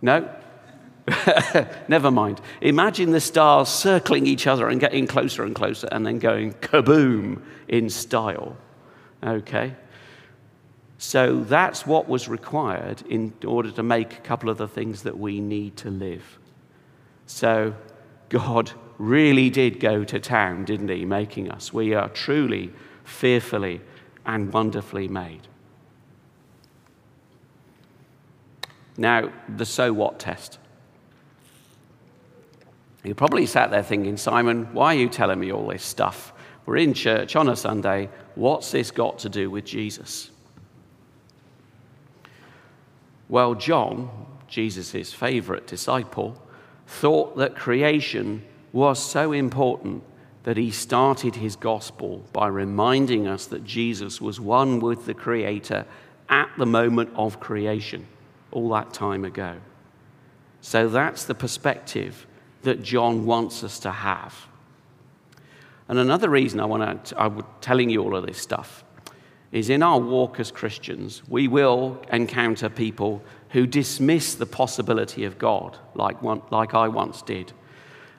No? 0.00 0.28
Never 1.88 2.10
mind. 2.10 2.40
Imagine 2.60 3.10
the 3.10 3.20
stars 3.20 3.68
circling 3.68 4.26
each 4.26 4.46
other 4.46 4.68
and 4.68 4.80
getting 4.80 5.06
closer 5.06 5.42
and 5.42 5.54
closer 5.54 5.88
and 5.90 6.06
then 6.06 6.18
going 6.18 6.52
kaboom 6.54 7.42
in 7.68 7.90
style. 7.90 8.56
Okay? 9.22 9.74
So 10.98 11.42
that's 11.42 11.84
what 11.84 12.08
was 12.08 12.28
required 12.28 13.02
in 13.08 13.32
order 13.44 13.72
to 13.72 13.82
make 13.82 14.12
a 14.12 14.20
couple 14.20 14.48
of 14.48 14.58
the 14.58 14.68
things 14.68 15.02
that 15.02 15.18
we 15.18 15.40
need 15.40 15.76
to 15.78 15.90
live. 15.90 16.38
So 17.26 17.74
God 18.28 18.70
really 18.98 19.50
did 19.50 19.80
go 19.80 20.04
to 20.04 20.20
town, 20.20 20.64
didn't 20.64 20.88
he, 20.88 21.04
making 21.04 21.50
us? 21.50 21.72
We 21.72 21.94
are 21.94 22.08
truly, 22.08 22.72
fearfully, 23.02 23.80
and 24.24 24.52
wonderfully 24.52 25.08
made. 25.08 25.48
Now, 28.96 29.32
the 29.48 29.66
so 29.66 29.92
what 29.92 30.20
test. 30.20 30.58
You 33.04 33.14
probably 33.14 33.46
sat 33.46 33.70
there 33.70 33.82
thinking, 33.82 34.16
Simon, 34.16 34.72
why 34.72 34.94
are 34.94 34.98
you 34.98 35.08
telling 35.08 35.40
me 35.40 35.52
all 35.52 35.66
this 35.66 35.82
stuff? 35.82 36.32
We're 36.66 36.76
in 36.76 36.94
church 36.94 37.34
on 37.34 37.48
a 37.48 37.56
Sunday. 37.56 38.08
What's 38.36 38.70
this 38.70 38.90
got 38.90 39.18
to 39.20 39.28
do 39.28 39.50
with 39.50 39.64
Jesus? 39.64 40.30
Well, 43.28 43.54
John, 43.54 44.10
Jesus' 44.46 45.12
favorite 45.12 45.66
disciple, 45.66 46.40
thought 46.86 47.36
that 47.38 47.56
creation 47.56 48.44
was 48.72 49.04
so 49.04 49.32
important 49.32 50.04
that 50.44 50.56
he 50.56 50.70
started 50.70 51.34
his 51.34 51.56
gospel 51.56 52.24
by 52.32 52.46
reminding 52.46 53.26
us 53.26 53.46
that 53.46 53.64
Jesus 53.64 54.20
was 54.20 54.40
one 54.40 54.80
with 54.80 55.06
the 55.06 55.14
Creator 55.14 55.86
at 56.28 56.50
the 56.58 56.66
moment 56.66 57.10
of 57.14 57.40
creation, 57.40 58.06
all 58.50 58.68
that 58.70 58.92
time 58.92 59.24
ago. 59.24 59.56
So 60.60 60.88
that's 60.88 61.24
the 61.24 61.34
perspective 61.34 62.26
that 62.62 62.82
John 62.82 63.26
wants 63.26 63.64
us 63.64 63.78
to 63.80 63.90
have. 63.90 64.46
And 65.88 65.98
another 65.98 66.28
reason 66.28 66.60
I 66.60 66.64
want 66.64 67.04
to, 67.06 67.20
I'm 67.20 67.44
telling 67.60 67.90
you 67.90 68.02
all 68.02 68.16
of 68.16 68.26
this 68.26 68.38
stuff 68.38 68.84
is 69.50 69.68
in 69.68 69.82
our 69.82 69.98
walk 69.98 70.40
as 70.40 70.50
Christians, 70.50 71.22
we 71.28 71.46
will 71.46 72.00
encounter 72.10 72.70
people 72.70 73.22
who 73.50 73.66
dismiss 73.66 74.34
the 74.34 74.46
possibility 74.46 75.24
of 75.24 75.38
God, 75.38 75.76
like, 75.94 76.22
one, 76.22 76.40
like 76.50 76.72
I 76.72 76.88
once 76.88 77.20
did, 77.20 77.52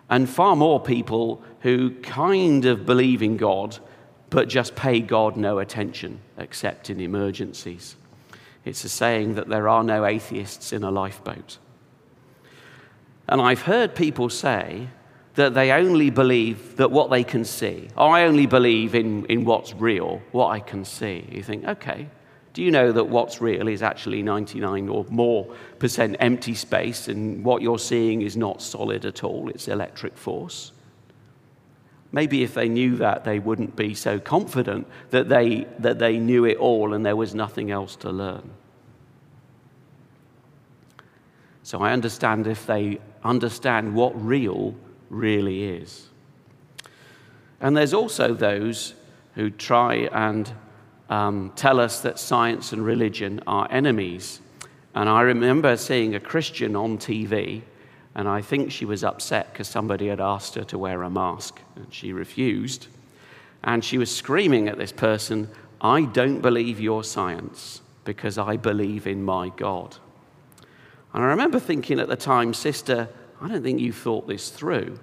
and 0.10 0.29
far 0.29 0.56
more 0.56 0.79
people 0.79 1.41
who 1.62 1.91
kind 2.01 2.65
of 2.65 2.86
believe 2.86 3.23
in 3.23 3.38
God 3.38 3.79
but 4.29 4.49
just 4.49 4.75
pay 4.75 4.99
God 4.99 5.38
no 5.38 5.60
attention 5.60 6.19
except 6.39 6.89
in 6.89 6.99
emergencies. 6.99 7.95
It's 8.65 8.84
a 8.84 8.89
saying 8.89 9.36
that 9.36 9.47
there 9.47 9.69
are 9.69 9.84
no 9.84 10.06
atheists 10.06 10.73
in 10.73 10.84
a 10.84 10.89
lifeboat. 10.89 11.60
And 13.28 13.42
I've 13.42 13.62
heard 13.62 13.96
people 13.96 14.30
say 14.30 14.88
that 15.36 15.54
they 15.54 15.72
only 15.72 16.10
believe 16.10 16.78
that 16.78 16.92
what 16.92 17.10
they 17.10 17.24
can 17.24 17.44
see. 17.44 17.88
Oh, 17.98 18.08
I 18.08 18.24
only 18.24 18.46
believe 18.46 18.94
in, 18.94 19.26
in 19.26 19.46
what's 19.46 19.74
real, 19.74 20.22
what 20.32 20.50
I 20.50 20.60
can 20.60 20.86
see. 20.86 21.28
You 21.32 21.42
think, 21.42 21.66
okay, 21.66 22.08
do 22.54 22.62
you 22.62 22.70
know 22.70 22.92
that 22.92 23.06
what's 23.06 23.42
real 23.42 23.68
is 23.68 23.82
actually 23.82 24.22
99 24.22 24.90
or 24.90 25.06
more 25.10 25.54
percent 25.80 26.18
empty 26.20 26.54
space 26.54 27.08
and 27.08 27.44
what 27.44 27.64
you're 27.64 27.80
seeing 27.80 28.22
is 28.22 28.38
not 28.38 28.62
solid 28.62 29.06
at 29.06 29.24
all? 29.24 29.50
It's 29.50 29.68
electric 29.68 30.16
force. 30.18 30.72
Maybe 32.12 32.44
if 32.44 32.54
they 32.54 32.70
knew 32.70 32.98
that, 32.98 33.24
they 33.24 33.40
wouldn't 33.40 33.76
be 33.76 33.96
so 33.96 34.20
confident 34.20 34.86
that 35.10 35.30
they, 35.30 35.66
that 35.80 35.98
they 35.98 36.20
knew 36.20 36.46
it 36.46 36.58
all 36.58 36.94
and 36.94 37.04
there 37.04 37.16
was 37.16 37.34
nothing 37.34 37.72
else 37.72 37.96
to 37.98 38.12
learn. 38.12 38.52
So 41.63 41.82
I 41.82 41.91
understand 41.91 42.45
if 42.45 42.65
they 42.65 42.99
understand 43.23 43.95
what 43.95 44.21
real 44.23 44.76
really 45.10 45.63
is. 45.63 46.10
And 47.62 47.76
there's 47.76 47.93
also 47.93 48.34
those 48.34 48.93
who 49.36 49.49
try 49.49 50.10
and 50.12 50.52
um, 51.10 51.52
tell 51.56 51.80
us 51.80 52.02
that 52.02 52.19
science 52.19 52.73
and 52.73 52.86
religion 52.86 53.41
are 53.47 53.67
enemies. 53.71 54.41
And 54.93 55.08
I 55.08 55.21
remember 55.21 55.78
seeing 55.78 56.15
a 56.15 56.19
Christian 56.19 56.76
on 56.76 56.97
TV, 56.97 57.62
and 58.15 58.28
I 58.28 58.41
think 58.41 58.71
she 58.71 58.86
was 58.86 59.04
upset 59.04 59.52
because 59.52 59.67
somebody 59.67 60.08
had 60.08 60.19
asked 60.19 60.56
her 60.56 60.63
to 60.65 60.78
wear 60.78 61.02
a 61.04 61.10
mask, 61.10 61.60
and 61.76 61.91
she 61.93 62.13
refused. 62.13 62.88
And 63.63 63.84
she 63.84 63.97
was 63.97 64.13
screaming 64.13 64.67
at 64.67 64.78
this 64.78 64.91
person, 64.91 65.49
I 65.82 66.02
don't 66.02 66.41
believe 66.41 66.80
your 66.80 67.04
science 67.04 67.82
because 68.04 68.38
I 68.38 68.58
believe 68.58 69.08
in 69.08 69.23
my 69.23 69.49
God. 69.49 69.97
And 71.13 71.23
I 71.23 71.28
remember 71.28 71.60
thinking 71.60 71.99
at 71.99 72.08
the 72.08 72.15
time, 72.15 72.54
Sister, 72.54 73.10
I 73.39 73.47
don't 73.47 73.63
think 73.63 73.80
you 73.80 73.93
thought 73.93 74.28
this 74.28 74.49
through. 74.49 74.99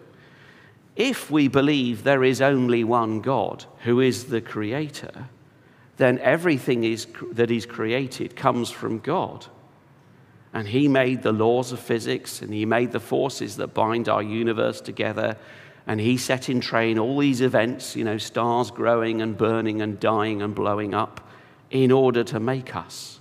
If 0.97 1.31
we 1.31 1.49
believe 1.49 2.03
there 2.03 2.25
is 2.25 2.43
only 2.43 2.85
one 2.85 3.21
God 3.21 3.65
who 3.85 4.01
is 4.01 4.25
the 4.25 4.41
creator, 4.41 5.29
then 5.99 6.19
everything 6.19 6.83
is, 6.85 7.07
that 7.33 7.51
is 7.51 7.67
created 7.67 8.35
comes 8.35 8.71
from 8.71 8.99
God. 8.99 9.47
And 10.53 10.67
He 10.67 10.89
made 10.89 11.23
the 11.23 11.33
laws 11.33 11.71
of 11.71 11.79
physics 11.79 12.43
and 12.43 12.53
He 12.53 12.67
made 12.67 12.91
the 12.91 13.01
forces 13.01 13.57
that 13.57 13.75
bind 13.75 14.09
our 14.09 14.23
universe 14.23 14.81
together. 14.81 15.37
And 15.87 16.01
He 16.01 16.17
set 16.17 16.49
in 16.49 16.61
train 16.61 16.99
all 16.99 17.19
these 17.19 17.41
events, 17.41 17.95
you 17.95 18.05
know, 18.05 18.19
stars 18.19 18.71
growing 18.71 19.23
and 19.23 19.39
burning 19.39 19.81
and 19.81 20.01
dying 20.01 20.43
and 20.43 20.55
blowing 20.55 20.93
up, 20.93 21.27
in 21.71 21.93
order 21.93 22.25
to 22.25 22.41
make 22.41 22.75
us. 22.75 23.20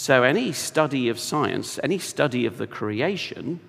So, 0.00 0.22
any 0.22 0.52
study 0.52 1.10
of 1.10 1.20
science, 1.20 1.78
any 1.82 1.98
study 1.98 2.46
of 2.46 2.56
the 2.56 2.66
creation, 2.66 3.60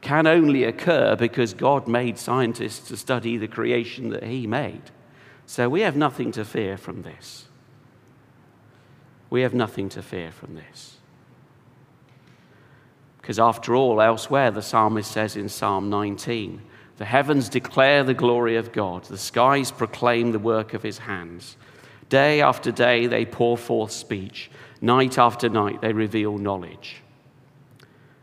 can 0.00 0.26
only 0.26 0.64
occur 0.64 1.14
because 1.14 1.52
God 1.52 1.86
made 1.86 2.16
scientists 2.16 2.88
to 2.88 2.96
study 2.96 3.36
the 3.36 3.46
creation 3.46 4.08
that 4.08 4.22
He 4.22 4.46
made. 4.46 4.80
So, 5.44 5.68
we 5.68 5.82
have 5.82 5.94
nothing 5.94 6.32
to 6.32 6.44
fear 6.46 6.78
from 6.78 7.02
this. 7.02 7.48
We 9.28 9.42
have 9.42 9.52
nothing 9.52 9.90
to 9.90 10.02
fear 10.02 10.32
from 10.32 10.54
this. 10.54 10.96
Because, 13.20 13.38
after 13.38 13.74
all, 13.74 14.00
elsewhere, 14.00 14.50
the 14.50 14.62
psalmist 14.62 15.10
says 15.10 15.36
in 15.36 15.50
Psalm 15.50 15.90
19, 15.90 16.62
the 16.96 17.04
heavens 17.04 17.50
declare 17.50 18.04
the 18.04 18.14
glory 18.14 18.56
of 18.56 18.72
God, 18.72 19.04
the 19.04 19.18
skies 19.18 19.70
proclaim 19.70 20.32
the 20.32 20.38
work 20.38 20.72
of 20.72 20.82
his 20.82 20.96
hands. 20.96 21.58
Day 22.08 22.40
after 22.40 22.70
day, 22.70 23.06
they 23.06 23.24
pour 23.24 23.56
forth 23.56 23.92
speech. 23.92 24.50
Night 24.80 25.18
after 25.18 25.48
night, 25.48 25.80
they 25.80 25.92
reveal 25.92 26.38
knowledge. 26.38 26.96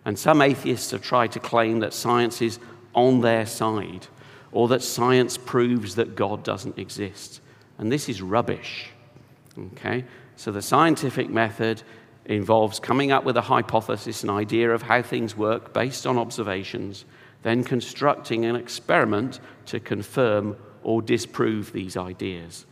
And 0.05 0.17
some 0.17 0.41
atheists 0.41 0.91
have 0.91 1.01
tried 1.01 1.31
to 1.33 1.39
claim 1.39 1.79
that 1.79 1.93
science 1.93 2.41
is 2.41 2.59
on 2.93 3.21
their 3.21 3.45
side 3.45 4.07
or 4.51 4.67
that 4.67 4.83
science 4.83 5.37
proves 5.37 5.95
that 5.95 6.15
God 6.15 6.43
doesn't 6.43 6.77
exist. 6.77 7.41
And 7.77 7.91
this 7.91 8.09
is 8.09 8.21
rubbish. 8.21 8.89
Okay? 9.57 10.05
So 10.35 10.51
the 10.51 10.61
scientific 10.61 11.29
method 11.29 11.83
involves 12.25 12.79
coming 12.79 13.11
up 13.11 13.23
with 13.23 13.37
a 13.37 13.41
hypothesis, 13.41 14.23
an 14.23 14.29
idea 14.29 14.71
of 14.71 14.81
how 14.81 15.01
things 15.01 15.35
work 15.35 15.73
based 15.73 16.05
on 16.05 16.17
observations, 16.17 17.05
then 17.43 17.63
constructing 17.63 18.45
an 18.45 18.55
experiment 18.55 19.39
to 19.67 19.79
confirm 19.79 20.55
or 20.83 21.01
disprove 21.01 21.71
these 21.71 21.97
ideas. 21.97 22.65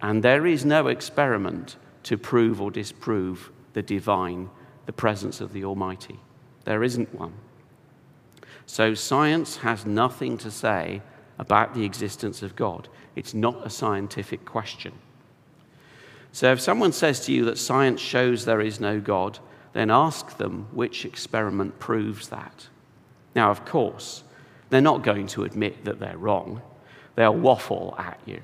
And 0.00 0.22
there 0.22 0.46
is 0.46 0.64
no 0.64 0.86
experiment 0.86 1.76
to 2.04 2.16
prove 2.16 2.60
or 2.60 2.70
disprove 2.70 3.50
the 3.72 3.82
divine, 3.82 4.50
the 4.86 4.92
presence 4.92 5.40
of 5.40 5.52
the 5.52 5.64
Almighty. 5.64 6.18
There 6.64 6.84
isn't 6.84 7.14
one. 7.14 7.34
So 8.66 8.94
science 8.94 9.56
has 9.58 9.86
nothing 9.86 10.38
to 10.38 10.50
say 10.50 11.02
about 11.38 11.74
the 11.74 11.84
existence 11.84 12.42
of 12.42 12.56
God. 12.56 12.88
It's 13.16 13.34
not 13.34 13.66
a 13.66 13.70
scientific 13.70 14.44
question. 14.44 14.92
So 16.32 16.52
if 16.52 16.60
someone 16.60 16.92
says 16.92 17.20
to 17.26 17.32
you 17.32 17.44
that 17.46 17.58
science 17.58 18.00
shows 18.00 18.44
there 18.44 18.60
is 18.60 18.80
no 18.80 19.00
God, 19.00 19.38
then 19.72 19.90
ask 19.90 20.36
them 20.36 20.66
which 20.72 21.04
experiment 21.04 21.78
proves 21.78 22.28
that. 22.28 22.68
Now, 23.34 23.50
of 23.50 23.64
course, 23.64 24.22
they're 24.70 24.80
not 24.80 25.02
going 25.02 25.26
to 25.28 25.44
admit 25.44 25.84
that 25.84 25.98
they're 25.98 26.18
wrong. 26.18 26.60
They'll 27.14 27.34
waffle 27.34 27.94
at 27.98 28.20
you. 28.26 28.40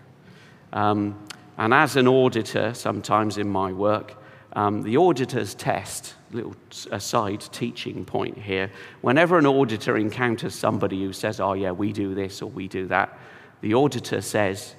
Um, 0.72 1.18
and 1.58 1.72
as 1.72 1.96
an 1.96 2.08
auditor, 2.08 2.74
sometimes 2.74 3.38
in 3.38 3.48
my 3.48 3.72
work, 3.72 4.16
um, 4.54 4.82
the 4.82 4.96
auditor's 4.96 5.54
test, 5.54 6.14
little 6.30 6.54
aside 6.90 7.40
teaching 7.52 8.04
point 8.04 8.38
here, 8.38 8.70
whenever 9.00 9.38
an 9.38 9.46
auditor 9.46 9.96
encounters 9.96 10.54
somebody 10.54 11.02
who 11.02 11.12
says, 11.12 11.40
oh, 11.40 11.54
yeah, 11.54 11.72
we 11.72 11.92
do 11.92 12.14
this 12.14 12.40
or 12.40 12.50
we 12.50 12.68
do 12.68 12.86
that, 12.88 13.18
the 13.60 13.74
auditor 13.74 14.20
says, 14.20 14.74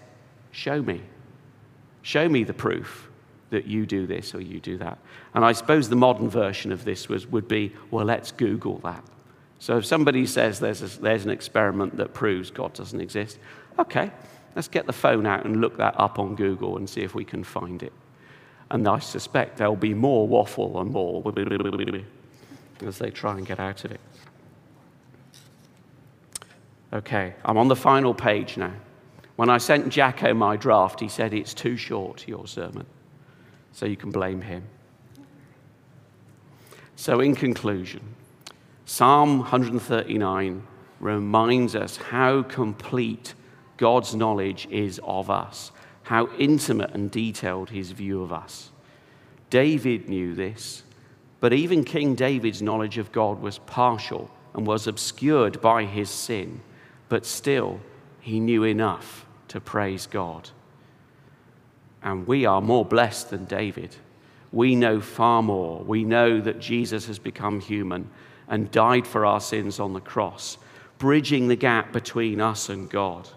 show 0.51 0.81
me. 0.81 1.01
Show 2.01 2.29
me 2.29 2.43
the 2.43 2.53
proof 2.53 3.09
that 3.49 3.65
you 3.65 3.85
do 3.85 4.05
this 4.07 4.33
or 4.33 4.41
you 4.41 4.59
do 4.59 4.77
that. 4.77 4.97
And 5.33 5.43
I 5.43 5.51
suppose 5.51 5.89
the 5.89 5.95
modern 5.95 6.29
version 6.29 6.71
of 6.71 6.85
this 6.85 7.09
was, 7.09 7.27
would 7.27 7.47
be, 7.47 7.73
well, 7.91 8.05
let's 8.05 8.31
Google 8.31 8.77
that. 8.79 9.03
So 9.59 9.77
if 9.77 9.85
somebody 9.85 10.25
says 10.25 10.59
there's, 10.59 10.81
a, 10.81 11.01
there's 11.01 11.25
an 11.25 11.31
experiment 11.31 11.97
that 11.97 12.13
proves 12.13 12.51
God 12.51 12.73
doesn't 12.73 12.99
exist, 12.99 13.39
okay, 13.79 14.11
Let's 14.55 14.67
get 14.69 14.85
the 14.87 14.93
phone 14.93 15.25
out 15.25 15.45
and 15.45 15.59
look 15.59 15.77
that 15.77 15.99
up 15.99 16.17
on 16.17 16.35
Google 16.35 16.77
and 16.77 16.89
see 16.89 17.01
if 17.01 17.13
we 17.13 17.25
can 17.25 17.43
find 17.43 17.83
it. 17.83 17.93
And 18.71 18.87
I 18.87 18.99
suspect 18.99 19.57
there'll 19.57 19.75
be 19.75 19.93
more 19.93 20.27
waffle 20.27 20.79
and 20.79 20.91
more. 20.91 21.21
as 22.81 22.97
they 22.97 23.11
try 23.11 23.37
and 23.37 23.45
get 23.45 23.59
out 23.59 23.85
of 23.85 23.91
it. 23.91 23.99
Okay, 26.93 27.35
I'm 27.43 27.57
on 27.57 27.67
the 27.67 27.75
final 27.75 28.13
page 28.13 28.57
now. 28.57 28.73
When 29.35 29.49
I 29.49 29.57
sent 29.57 29.89
Jacko 29.89 30.33
my 30.33 30.55
draft, 30.55 31.01
he 31.01 31.09
said 31.09 31.33
it's 31.33 31.53
too 31.53 31.75
short, 31.75 32.25
your 32.27 32.47
sermon. 32.47 32.85
So 33.73 33.85
you 33.85 33.97
can 33.97 34.11
blame 34.11 34.41
him. 34.41 34.63
So, 36.95 37.19
in 37.19 37.35
conclusion, 37.35 38.15
Psalm 38.85 39.39
139 39.39 40.63
reminds 41.01 41.75
us 41.75 41.97
how 41.97 42.43
complete 42.43 43.33
God's 43.77 44.15
knowledge 44.15 44.67
is 44.69 44.99
of 45.03 45.29
us, 45.29 45.71
how 46.03 46.29
intimate 46.37 46.91
and 46.91 47.11
detailed 47.11 47.69
his 47.69 47.91
view 47.91 48.21
of 48.21 48.31
us. 48.31 48.71
David 49.49 50.09
knew 50.09 50.33
this, 50.33 50.83
but 51.39 51.53
even 51.53 51.83
King 51.83 52.15
David's 52.15 52.61
knowledge 52.61 52.97
of 52.97 53.11
God 53.11 53.41
was 53.41 53.59
partial 53.59 54.31
and 54.53 54.65
was 54.65 54.87
obscured 54.87 55.61
by 55.61 55.83
his 55.83 56.09
sin, 56.09 56.61
but 57.09 57.25
still 57.25 57.79
he 58.21 58.39
knew 58.39 58.63
enough 58.63 59.25
to 59.49 59.59
praise 59.59 60.07
God. 60.07 60.49
And 62.01 62.27
we 62.27 62.45
are 62.45 62.61
more 62.61 62.85
blessed 62.85 63.31
than 63.31 63.45
David. 63.45 63.95
We 64.51 64.75
know 64.75 65.01
far 65.01 65.43
more. 65.43 65.83
We 65.83 66.03
know 66.03 66.39
that 66.39 66.59
Jesus 66.59 67.07
has 67.07 67.19
become 67.19 67.59
human 67.59 68.09
and 68.47 68.71
died 68.71 69.05
for 69.05 69.25
our 69.25 69.41
sins 69.41 69.79
on 69.79 69.93
the 69.93 69.99
cross, 69.99 70.57
bridging 70.97 71.47
the 71.47 71.55
gap 71.55 71.91
between 71.91 72.39
us 72.39 72.69
and 72.69 72.89
God. 72.89 73.27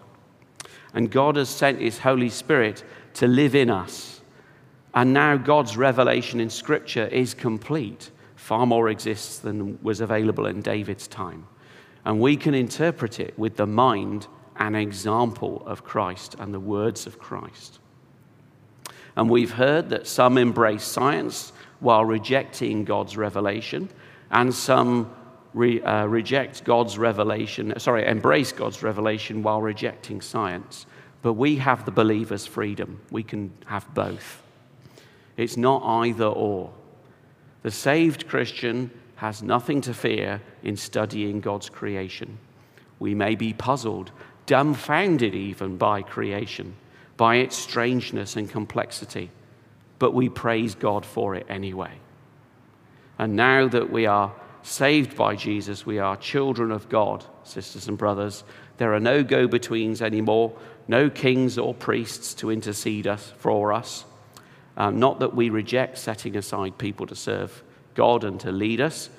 And 0.93 1.11
God 1.11 1.35
has 1.35 1.49
sent 1.49 1.79
His 1.79 1.99
Holy 1.99 2.29
Spirit 2.29 2.83
to 3.15 3.27
live 3.27 3.55
in 3.55 3.69
us. 3.69 4.21
And 4.93 5.13
now 5.13 5.37
God's 5.37 5.77
revelation 5.77 6.39
in 6.39 6.49
Scripture 6.49 7.07
is 7.07 7.33
complete. 7.33 8.11
Far 8.35 8.65
more 8.65 8.89
exists 8.89 9.39
than 9.39 9.81
was 9.83 10.01
available 10.01 10.47
in 10.47 10.61
David's 10.61 11.07
time. 11.07 11.45
And 12.05 12.19
we 12.19 12.37
can 12.37 12.53
interpret 12.53 13.19
it 13.19 13.37
with 13.37 13.57
the 13.57 13.67
mind 13.67 14.27
and 14.55 14.75
example 14.75 15.63
of 15.65 15.83
Christ 15.83 16.35
and 16.39 16.53
the 16.53 16.59
words 16.59 17.05
of 17.05 17.19
Christ. 17.19 17.79
And 19.15 19.29
we've 19.29 19.51
heard 19.51 19.89
that 19.89 20.07
some 20.07 20.37
embrace 20.37 20.83
science 20.83 21.51
while 21.79 22.03
rejecting 22.03 22.83
God's 22.83 23.15
revelation, 23.15 23.89
and 24.31 24.53
some 24.53 25.13
re, 25.53 25.81
uh, 25.81 26.05
reject 26.05 26.63
God's 26.63 26.97
revelation, 26.97 27.73
sorry, 27.79 28.05
embrace 28.05 28.51
God's 28.51 28.83
revelation 28.83 29.43
while 29.43 29.61
rejecting 29.61 30.21
science. 30.21 30.85
But 31.21 31.33
we 31.33 31.57
have 31.57 31.85
the 31.85 31.91
believer's 31.91 32.45
freedom. 32.45 33.01
We 33.11 33.23
can 33.23 33.51
have 33.65 33.93
both. 33.93 34.41
It's 35.37 35.57
not 35.57 35.83
either 35.83 36.25
or. 36.25 36.71
The 37.63 37.71
saved 37.71 38.27
Christian 38.27 38.91
has 39.15 39.43
nothing 39.43 39.81
to 39.81 39.93
fear 39.93 40.41
in 40.63 40.77
studying 40.77 41.41
God's 41.41 41.69
creation. 41.69 42.37
We 42.99 43.13
may 43.13 43.35
be 43.35 43.53
puzzled, 43.53 44.11
dumbfounded 44.45 45.35
even 45.35 45.77
by 45.77 46.01
creation, 46.01 46.73
by 47.17 47.35
its 47.35 47.57
strangeness 47.57 48.37
and 48.37 48.49
complexity, 48.49 49.29
but 49.99 50.13
we 50.13 50.29
praise 50.29 50.73
God 50.73 51.05
for 51.05 51.35
it 51.35 51.45
anyway. 51.49 51.91
And 53.17 53.35
now 53.35 53.67
that 53.67 53.91
we 53.91 54.05
are 54.05 54.33
saved 54.63 55.15
by 55.15 55.35
Jesus, 55.35 55.85
we 55.85 55.99
are 55.99 56.15
children 56.17 56.71
of 56.71 56.89
God, 56.89 57.25
sisters 57.43 57.87
and 57.87 57.97
brothers. 57.97 58.43
There 58.77 58.93
are 58.93 58.99
no 58.99 59.23
go 59.23 59.47
betweens 59.47 60.01
anymore, 60.01 60.53
no 60.87 61.09
kings 61.09 61.57
or 61.57 61.73
priests 61.73 62.33
to 62.35 62.51
intercede 62.51 63.07
us, 63.07 63.33
for 63.37 63.73
us. 63.73 64.05
Um, 64.77 64.99
not 64.99 65.19
that 65.19 65.35
we 65.35 65.49
reject 65.49 65.97
setting 65.97 66.37
aside 66.37 66.77
people 66.77 67.05
to 67.07 67.15
serve 67.15 67.63
God 67.95 68.23
and 68.23 68.39
to 68.41 68.51
lead 68.51 68.79
us, 68.79 69.09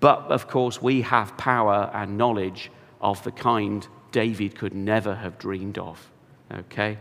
but 0.00 0.20
of 0.30 0.48
course, 0.48 0.80
we 0.80 1.02
have 1.02 1.36
power 1.36 1.90
and 1.92 2.18
knowledge 2.18 2.70
of 3.00 3.22
the 3.24 3.32
kind 3.32 3.86
David 4.12 4.56
could 4.56 4.74
never 4.74 5.14
have 5.14 5.38
dreamed 5.38 5.78
of. 5.78 6.10
Okay? 6.52 6.98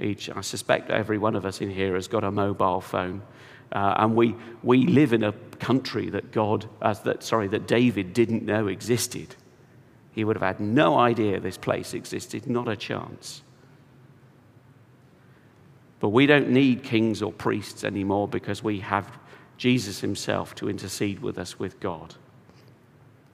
Each, 0.00 0.28
I 0.28 0.40
suspect 0.40 0.90
every 0.90 1.18
one 1.18 1.36
of 1.36 1.46
us 1.46 1.60
in 1.60 1.70
here 1.70 1.94
has 1.94 2.08
got 2.08 2.24
a 2.24 2.30
mobile 2.30 2.80
phone. 2.80 3.22
Uh, 3.74 3.94
and 3.98 4.14
we, 4.14 4.36
we 4.62 4.86
live 4.86 5.12
in 5.12 5.24
a 5.24 5.32
country 5.58 6.08
that 6.10 6.30
God, 6.30 6.68
uh, 6.80 6.94
that, 6.94 7.24
sorry, 7.24 7.48
that 7.48 7.66
David 7.66 8.12
didn't 8.12 8.44
know 8.44 8.68
existed. 8.68 9.34
He 10.12 10.22
would 10.22 10.36
have 10.36 10.42
had 10.42 10.60
no 10.60 10.96
idea 10.96 11.40
this 11.40 11.58
place 11.58 11.92
existed, 11.92 12.46
not 12.46 12.68
a 12.68 12.76
chance. 12.76 13.42
But 15.98 16.10
we 16.10 16.26
don't 16.26 16.50
need 16.50 16.84
kings 16.84 17.20
or 17.20 17.32
priests 17.32 17.82
anymore 17.82 18.28
because 18.28 18.62
we 18.62 18.80
have 18.80 19.10
Jesus 19.56 20.00
himself 20.00 20.54
to 20.56 20.68
intercede 20.68 21.20
with 21.20 21.38
us 21.38 21.58
with 21.58 21.80
God. 21.80 22.14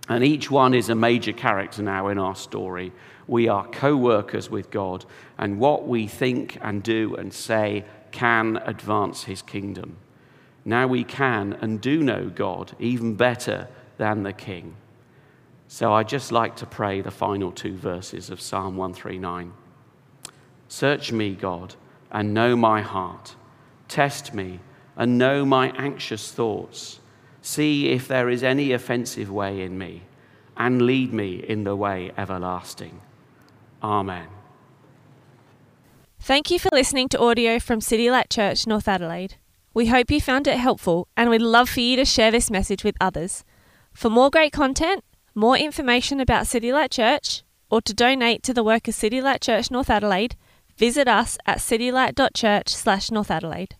And 0.08 0.24
each 0.24 0.50
one 0.50 0.72
is 0.74 0.88
a 0.88 0.94
major 0.94 1.32
character 1.32 1.82
now 1.82 2.08
in 2.08 2.18
our 2.18 2.34
story. 2.34 2.92
We 3.26 3.48
are 3.48 3.66
co 3.66 3.96
workers 3.96 4.50
with 4.50 4.70
God, 4.70 5.04
and 5.38 5.58
what 5.58 5.86
we 5.86 6.06
think 6.06 6.58
and 6.62 6.82
do 6.82 7.14
and 7.14 7.32
say 7.32 7.84
can 8.10 8.56
advance 8.56 9.24
his 9.24 9.42
kingdom. 9.42 9.96
Now 10.64 10.86
we 10.86 11.04
can 11.04 11.54
and 11.60 11.80
do 11.80 12.02
know 12.02 12.28
God 12.28 12.72
even 12.78 13.14
better 13.14 13.68
than 13.96 14.22
the 14.22 14.32
king. 14.32 14.76
So 15.68 15.92
I'd 15.92 16.08
just 16.08 16.32
like 16.32 16.56
to 16.56 16.66
pray 16.66 17.00
the 17.00 17.10
final 17.10 17.52
two 17.52 17.76
verses 17.76 18.28
of 18.30 18.40
Psalm 18.40 18.76
139. 18.76 19.52
Search 20.68 21.12
me, 21.12 21.34
God, 21.34 21.74
and 22.10 22.34
know 22.34 22.56
my 22.56 22.82
heart. 22.82 23.36
Test 23.88 24.34
me 24.34 24.60
and 24.96 25.16
know 25.16 25.44
my 25.44 25.70
anxious 25.76 26.32
thoughts. 26.32 27.00
See 27.42 27.88
if 27.88 28.06
there 28.06 28.28
is 28.28 28.42
any 28.42 28.72
offensive 28.72 29.30
way 29.30 29.62
in 29.62 29.78
me, 29.78 30.02
and 30.56 30.82
lead 30.82 31.12
me 31.12 31.36
in 31.36 31.64
the 31.64 31.74
way 31.74 32.12
everlasting. 32.18 33.00
Amen. 33.82 34.28
Thank 36.18 36.50
you 36.50 36.58
for 36.58 36.68
listening 36.72 37.08
to 37.10 37.18
audio 37.18 37.58
from 37.58 37.80
City 37.80 38.10
Light 38.10 38.28
Church, 38.28 38.66
North 38.66 38.86
Adelaide. 38.86 39.36
We 39.72 39.86
hope 39.86 40.10
you 40.10 40.20
found 40.20 40.46
it 40.48 40.58
helpful 40.58 41.06
and 41.16 41.30
we'd 41.30 41.42
love 41.42 41.68
for 41.68 41.80
you 41.80 41.96
to 41.96 42.04
share 42.04 42.30
this 42.30 42.50
message 42.50 42.82
with 42.82 42.96
others. 43.00 43.44
For 43.92 44.10
more 44.10 44.30
great 44.30 44.52
content, 44.52 45.04
more 45.34 45.56
information 45.56 46.20
about 46.20 46.48
City 46.48 46.72
Light 46.72 46.90
Church, 46.90 47.44
or 47.70 47.80
to 47.82 47.94
donate 47.94 48.42
to 48.42 48.52
the 48.52 48.64
work 48.64 48.88
of 48.88 48.94
City 48.94 49.20
Light 49.20 49.40
Church 49.40 49.70
North 49.70 49.88
Adelaide, 49.88 50.36
visit 50.76 51.06
us 51.06 51.38
at 51.46 51.58
citylight.church 51.58 52.68
slash 52.68 53.10
North 53.10 53.30
Adelaide. 53.30 53.76